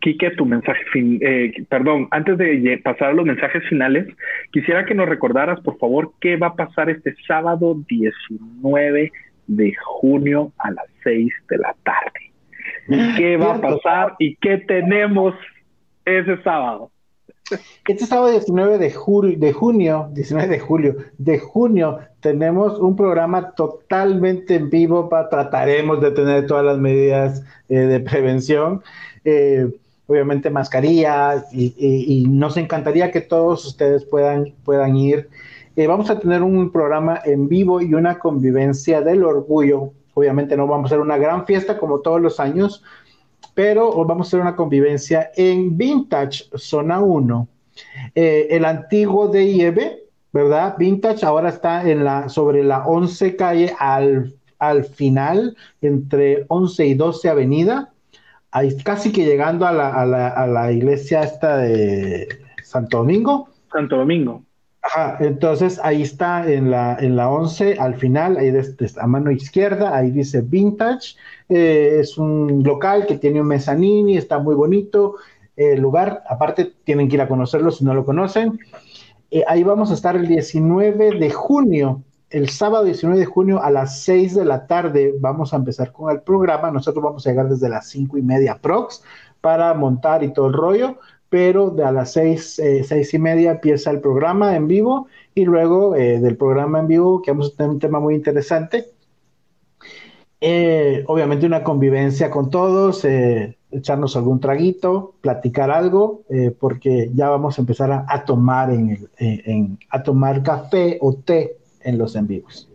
[0.00, 4.06] Quique, tu mensaje, fin eh, perdón, antes de pasar a los mensajes finales,
[4.50, 9.12] quisiera que nos recordaras, por favor, qué va a pasar este sábado 19
[9.46, 13.16] de junio a las 6 de la tarde.
[13.16, 15.34] ¿Qué va a pasar y qué tenemos
[16.04, 16.90] ese sábado?
[17.86, 23.50] Este sábado 19 de, julio, de junio, 19 de julio, de junio, tenemos un programa
[23.50, 28.82] totalmente en vivo, para, trataremos de tener todas las medidas eh, de prevención,
[29.26, 29.70] eh,
[30.06, 35.28] obviamente mascarillas, y, nos encantaría que todos ustedes puedan, puedan ir.
[35.76, 39.90] Eh, vamos a tener un programa en vivo y una convivencia del orgullo.
[40.14, 42.82] Obviamente no vamos a hacer una gran fiesta como todos los años,
[43.54, 47.48] pero vamos a hacer una convivencia en Vintage Zona 1.
[48.14, 49.98] Eh, el antiguo DIEB,
[50.32, 50.76] ¿verdad?
[50.78, 56.94] Vintage ahora está en la, sobre la 11 calle al, al final, entre 11 y
[56.94, 57.92] 12 avenida,
[58.50, 62.28] ahí casi que llegando a la, a la, a la iglesia esta de
[62.62, 63.48] Santo Domingo.
[63.72, 64.42] Santo Domingo.
[64.86, 68.52] Ajá, entonces ahí está en la, en la 11, al final, ahí
[69.00, 71.16] a mano izquierda, ahí dice Vintage.
[71.48, 75.14] Eh, es un local que tiene un mezanini, está muy bonito.
[75.56, 78.58] El lugar, aparte, tienen que ir a conocerlo si no lo conocen.
[79.30, 83.70] Eh, ahí vamos a estar el 19 de junio, el sábado 19 de junio a
[83.70, 85.14] las 6 de la tarde.
[85.18, 86.70] Vamos a empezar con el programa.
[86.70, 89.02] Nosotros vamos a llegar desde las 5 y media prox
[89.40, 90.98] para montar y todo el rollo
[91.34, 95.44] pero de a las seis, eh, seis y media empieza el programa en vivo y
[95.44, 98.84] luego eh, del programa en vivo, que vamos a tener un tema muy interesante,
[100.40, 106.22] eh, obviamente una convivencia con todos, echarnos algún traguito, platicar algo,
[106.60, 111.98] porque ya vamos a empezar a, tomar en, en, a tomar café o té en
[111.98, 112.70] los en vivos.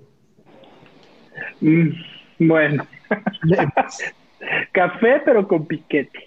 [1.62, 1.92] Mm,
[2.40, 2.86] bueno,
[4.74, 6.20] café pero con piquete.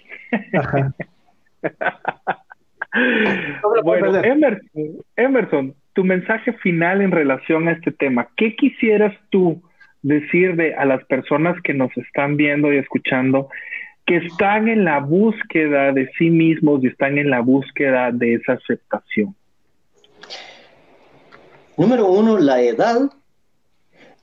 [3.83, 4.21] Bueno,
[5.15, 9.61] Emerson, tu mensaje final en relación a este tema, ¿qué quisieras tú
[10.01, 13.49] decirle a las personas que nos están viendo y escuchando
[14.05, 18.53] que están en la búsqueda de sí mismos y están en la búsqueda de esa
[18.53, 19.35] aceptación?
[21.77, 23.09] Número uno, la edad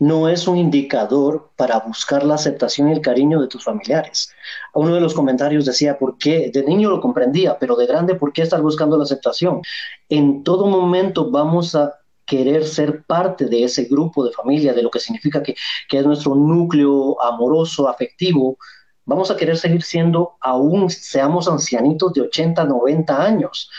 [0.00, 4.32] no es un indicador para buscar la aceptación y el cariño de tus familiares.
[4.72, 6.50] Uno de los comentarios decía, ¿por qué?
[6.52, 9.60] De niño lo comprendía, pero de grande, ¿por qué estás buscando la aceptación?
[10.08, 11.94] En todo momento vamos a
[12.24, 15.54] querer ser parte de ese grupo de familia, de lo que significa que,
[15.86, 18.56] que es nuestro núcleo amoroso, afectivo.
[19.04, 23.70] Vamos a querer seguir siendo, aún seamos ancianitos de 80, 90 años.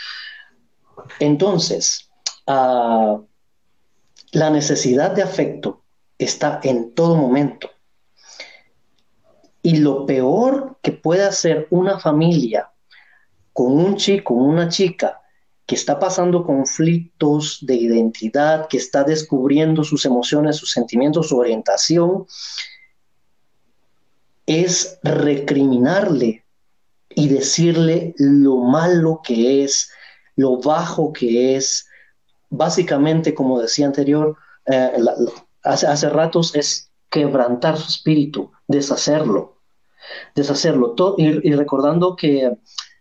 [1.18, 2.08] Entonces,
[2.46, 3.26] uh,
[4.30, 5.81] la necesidad de afecto
[6.24, 7.70] está en todo momento.
[9.62, 12.70] Y lo peor que puede hacer una familia
[13.52, 15.20] con un chico, una chica
[15.66, 22.26] que está pasando conflictos de identidad, que está descubriendo sus emociones, sus sentimientos, su orientación,
[24.46, 26.44] es recriminarle
[27.14, 29.90] y decirle lo malo que es,
[30.36, 31.86] lo bajo que es.
[32.50, 34.92] Básicamente, como decía anterior, eh,
[35.62, 39.58] hace, hace ratos es quebrantar su espíritu, deshacerlo,
[40.34, 40.92] deshacerlo.
[40.92, 42.52] Todo, y, recordando que,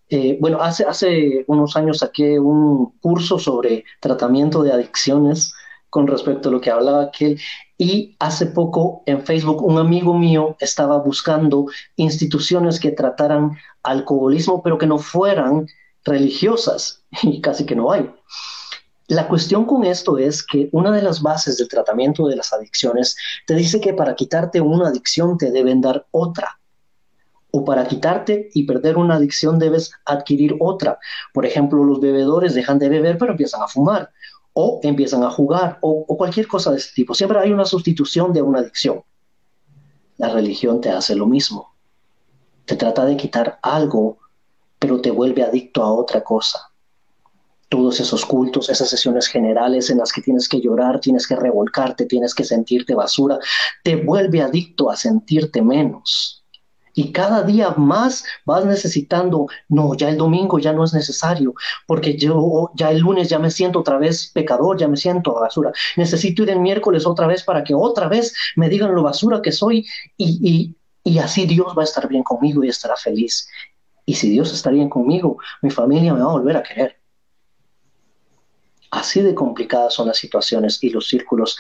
[0.10, 5.54] eh, bueno, hace, hace unos años saqué un curso sobre tratamiento de adicciones
[5.90, 7.40] con respecto a lo que hablaba aquel.
[7.78, 14.78] Y hace poco en Facebook un amigo mío estaba buscando instituciones que trataran alcoholismo, pero
[14.78, 15.68] que no fueran
[16.04, 18.10] religiosas, y casi que no hay.
[19.12, 23.18] La cuestión con esto es que una de las bases del tratamiento de las adicciones
[23.46, 26.62] te dice que para quitarte una adicción te deben dar otra.
[27.52, 30.98] O para quitarte y perder una adicción debes adquirir otra.
[31.34, 34.12] Por ejemplo, los bebedores dejan de beber pero empiezan a fumar
[34.54, 37.14] o empiezan a jugar o, cualquier cosa de ese tipo.
[37.14, 39.04] Siempre hay una sustitución de una adicción.
[40.16, 41.76] La religión te hace lo mismo.
[42.64, 44.20] Te trata de quitar algo,
[44.80, 46.71] pero te vuelve adicto a otra cosa
[47.72, 52.06] todos esos cultos, esas sesiones generales en las que tienes que llorar, tienes que revolcarte,
[52.06, 53.40] tienes que sentirte basura,
[53.82, 56.44] te vuelve adicto a sentirte menos.
[56.94, 61.54] Y cada día más vas necesitando, no, ya el domingo ya no es necesario,
[61.88, 65.72] porque yo ya el lunes ya me siento otra vez pecador, ya me siento basura.
[65.96, 69.54] Necesito ir el miércoles otra vez para que otra vez me digan lo basura que
[69.54, 73.48] soy y, y así Dios va a estar bien conmigo y estará feliz.
[74.06, 77.01] Y si Dios está bien conmigo, mi familia me va a volver a querer.
[78.92, 81.58] Así de complicadas son las situaciones y los círculos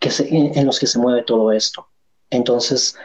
[0.00, 1.88] que en los que se mueve todo esto.
[2.30, 2.96] Entonces,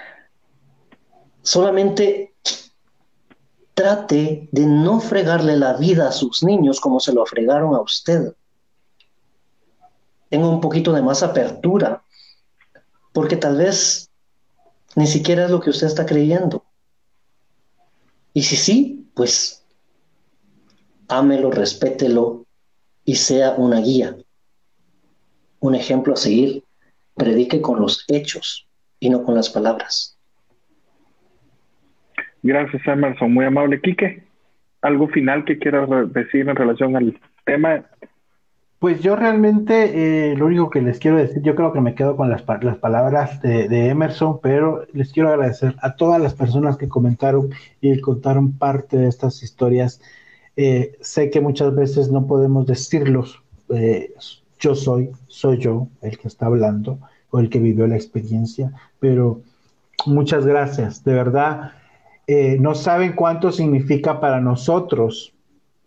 [1.41, 2.35] solamente
[3.73, 8.33] trate de no fregarle la vida a sus niños como se lo fregaron a usted.
[10.29, 12.03] Tenga un poquito de más apertura,
[13.13, 14.09] porque tal vez
[14.95, 16.65] ni siquiera es lo que usted está creyendo.
[18.33, 19.63] Y si sí, pues
[21.07, 22.46] ámelo, respételo
[23.07, 24.17] y sea una guía,
[25.61, 26.63] un ejemplo a seguir.
[27.15, 28.67] Predique con los hechos
[28.99, 30.19] y no con las palabras.
[32.43, 33.33] Gracias, Emerson.
[33.33, 33.81] Muy amable.
[33.81, 34.23] Quique,
[34.81, 37.85] ¿algo final que quieras decir en relación al tema?
[38.77, 42.15] Pues yo realmente eh, lo único que les quiero decir, yo creo que me quedo
[42.17, 46.89] con las, las palabras de, Emerson, pero les quiero agradecer a todas las personas que
[46.89, 47.49] comentaron
[47.81, 50.01] y contaron parte de estas historias.
[50.59, 54.11] Eh, sé que muchas veces no podemos decirlos, eh,
[54.59, 56.97] yo soy, soy yo el que está hablando
[57.29, 59.41] o el que vivió la experiencia, pero
[60.07, 61.73] muchas gracias, de verdad.
[62.25, 65.31] Eh, no saben cuánto significa para nosotros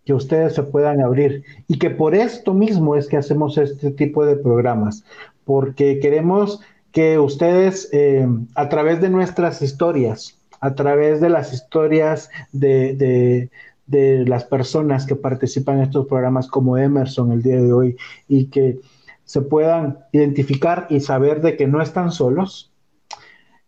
[0.04, 4.24] que ustedes se puedan abrir y que por esto mismo es que hacemos este tipo
[4.24, 5.04] de programas,
[5.44, 6.60] porque queremos
[6.92, 7.90] que ustedes
[8.54, 13.50] a través de nuestras historias, a través de las historias de
[13.90, 17.96] las personas que participan en estos programas como Emerson el día de hoy
[18.28, 18.78] y que
[19.24, 22.72] se puedan identificar y saber de que no están solos,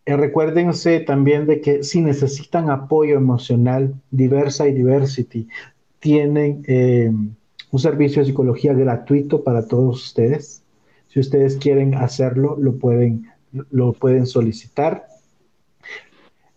[0.05, 5.47] eh, recuérdense también de que si necesitan apoyo emocional, Diversa y Diversity
[5.99, 7.09] tienen eh,
[7.71, 10.63] un servicio de psicología gratuito para todos ustedes.
[11.07, 13.29] Si ustedes quieren hacerlo, lo pueden,
[13.71, 15.07] lo pueden solicitar.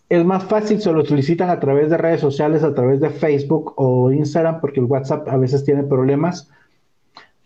[0.08, 3.74] Es más fácil, se lo solicitan a través de redes sociales, a través de Facebook
[3.76, 6.48] o Instagram, porque el WhatsApp a veces tiene problemas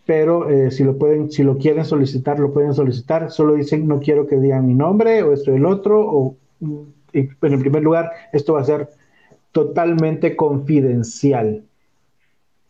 [0.05, 3.31] pero eh, si lo pueden, si lo quieren solicitar, lo pueden solicitar.
[3.31, 6.01] Solo dicen no quiero que digan mi nombre o esto el otro.
[6.01, 6.35] O
[7.13, 8.89] en primer lugar, esto va a ser
[9.51, 11.63] totalmente confidencial.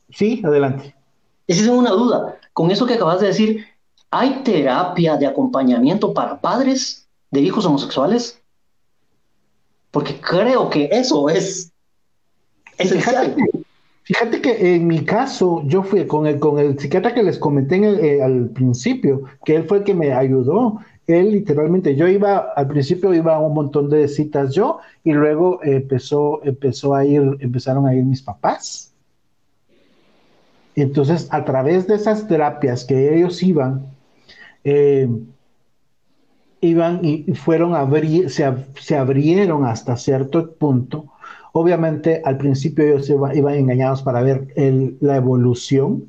[0.09, 0.95] Sí, adelante.
[1.47, 2.37] Esa es una duda.
[2.53, 3.65] Con eso que acabas de decir,
[4.09, 8.40] ¿hay terapia de acompañamiento para padres de hijos homosexuales?
[9.91, 11.71] Porque creo que eso es
[12.77, 13.35] esencial.
[14.03, 17.77] Fíjate que en mi caso, yo fui con el, con el psiquiatra que les comenté
[17.77, 20.79] eh, al principio, que él fue el que me ayudó.
[21.07, 25.59] Él literalmente, yo iba, al principio iba a un montón de citas yo, y luego
[25.63, 28.91] empezó, empezó a ir, empezaron a ir mis papás.
[30.75, 33.85] Entonces, a través de esas terapias que ellos iban,
[34.63, 35.07] eh,
[36.61, 38.45] iban y fueron a abrir, se,
[38.79, 41.05] se abrieron hasta cierto punto.
[41.53, 44.47] Obviamente al principio ellos iban engañados para ver
[45.01, 46.05] la evolución,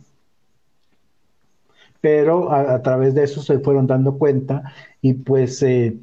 [2.01, 4.63] pero a, través de eso se fueron dando cuenta
[5.01, 5.97] y pues eh,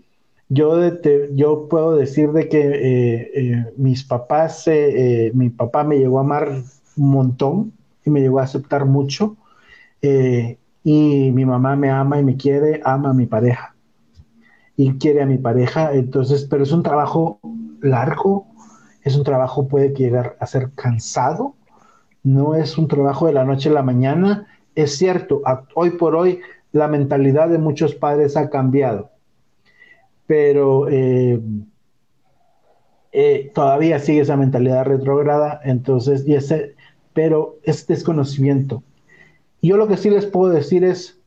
[0.49, 0.79] yo,
[1.35, 4.65] yo puedo decir de que eh, eh, mis papás,
[5.33, 6.49] mi papá me llegó a amar
[6.97, 7.73] un montón
[8.05, 9.37] y me llegó a aceptar mucho
[10.01, 13.68] y mi mamá me ama y me quiere, ama a mi pareja
[14.79, 17.41] y quiere a mi pareja, entonces, pero es un trabajo
[17.81, 18.47] largo,
[19.03, 21.55] es un trabajo puede llegar a ser cansado,
[22.23, 24.47] no es un trabajo de la noche a la mañana.
[24.75, 25.41] Es cierto,
[25.75, 26.39] hoy por hoy
[26.71, 29.11] la mentalidad de muchos padres ha cambiado,
[30.25, 31.41] pero eh,
[33.11, 36.75] eh, todavía sigue esa mentalidad retrógrada, entonces, y ese,
[37.11, 38.81] pero es desconocimiento.
[39.61, 41.19] Yo lo que sí les puedo decir es,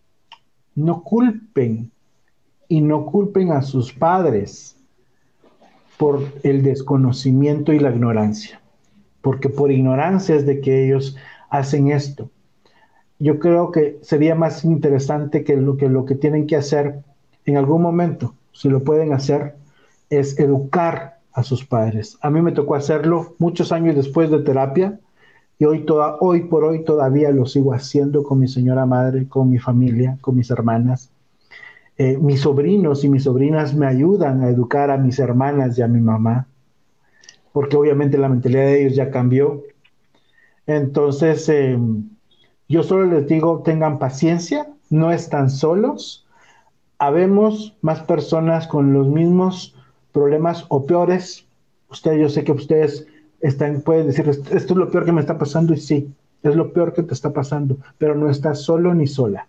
[0.75, 1.92] no culpen
[2.73, 4.79] y no culpen a sus padres
[5.99, 8.63] por el desconocimiento y la ignorancia,
[9.21, 11.15] porque por ignorancia es de que ellos
[11.51, 12.31] hacen esto.
[13.19, 17.01] Yo creo que sería más interesante que lo que, lo que tienen que hacer
[17.45, 19.55] en algún momento, si lo pueden hacer,
[20.09, 22.17] es educar a sus padres.
[22.23, 24.99] A mí me tocó hacerlo muchos años después de terapia
[25.59, 29.51] y hoy, toda, hoy por hoy todavía lo sigo haciendo con mi señora madre, con
[29.51, 31.12] mi familia, con mis hermanas.
[31.99, 35.89] Eh, mis sobrinos y mis sobrinas me ayudan a educar a mis hermanas y a
[35.89, 36.47] mi mamá,
[37.53, 39.63] porque obviamente la mentalidad de ellos ya cambió.
[40.67, 41.79] Entonces, eh,
[42.69, 46.27] yo solo les digo, tengan paciencia, no están solos.
[46.99, 49.77] Habemos más personas con los mismos
[50.13, 51.47] problemas o peores.
[51.91, 53.07] Usted, yo sé que ustedes
[53.41, 56.73] están, pueden decir, esto es lo peor que me está pasando y sí, es lo
[56.73, 59.49] peor que te está pasando, pero no estás solo ni sola.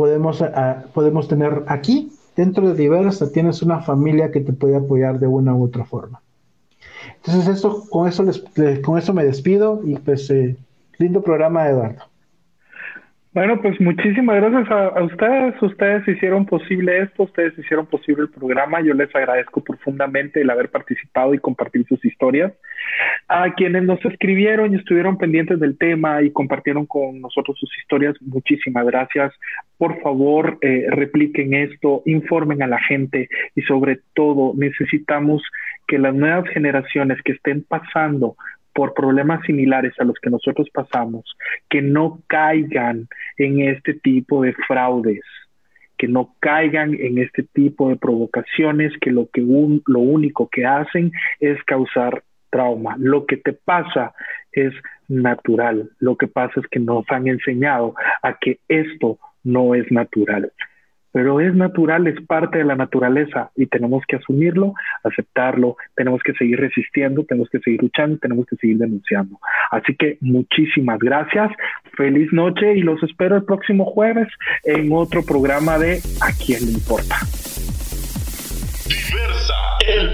[0.00, 0.42] Podemos,
[0.94, 5.54] podemos tener aquí, dentro de Diversa, tienes una familia que te puede apoyar de una
[5.54, 6.22] u otra forma.
[7.16, 8.42] Entonces, eso, con, eso les,
[8.80, 10.56] con eso me despido y pues eh,
[10.96, 12.04] lindo programa, Eduardo.
[13.32, 15.54] Bueno, pues muchísimas gracias a, ustedes.
[15.62, 18.80] Ustedes hicieron posible esto, ustedes hicieron posible el programa.
[18.80, 22.52] Yo les agradezco profundamente el haber participado y compartir sus historias.
[23.28, 28.16] A quienes nos escribieron y estuvieron pendientes del tema y compartieron con nosotros sus historias,
[28.20, 29.32] muchísimas gracias.
[29.78, 35.40] Por favor, eh, repliquen esto, informen a la gente y sobre todo necesitamos
[35.86, 38.34] que las nuevas generaciones que estén pasando
[38.74, 41.24] por problemas similares a los que nosotros pasamos,
[41.68, 45.22] que no caigan en este tipo de fraudes,
[45.98, 51.12] que no caigan en este tipo de provocaciones que lo que lo único que hacen
[51.40, 52.96] es causar trauma.
[52.98, 54.12] Lo que te pasa
[54.52, 54.72] es
[55.08, 55.90] natural.
[55.98, 60.52] Lo que pasa es que nos han enseñado a que esto no es natural
[61.12, 64.74] pero es natural, es parte de la naturaleza y tenemos que asumirlo,
[65.04, 69.38] aceptarlo, tenemos que seguir resistiendo, tenemos que seguir luchando, tenemos que seguir denunciando.
[69.70, 71.50] Así que muchísimas gracias,
[71.96, 74.28] feliz noche y los espero el próximo jueves
[74.64, 77.16] en otro programa de A quién le importa.
[78.86, 79.54] Diversa,
[79.86, 80.12] el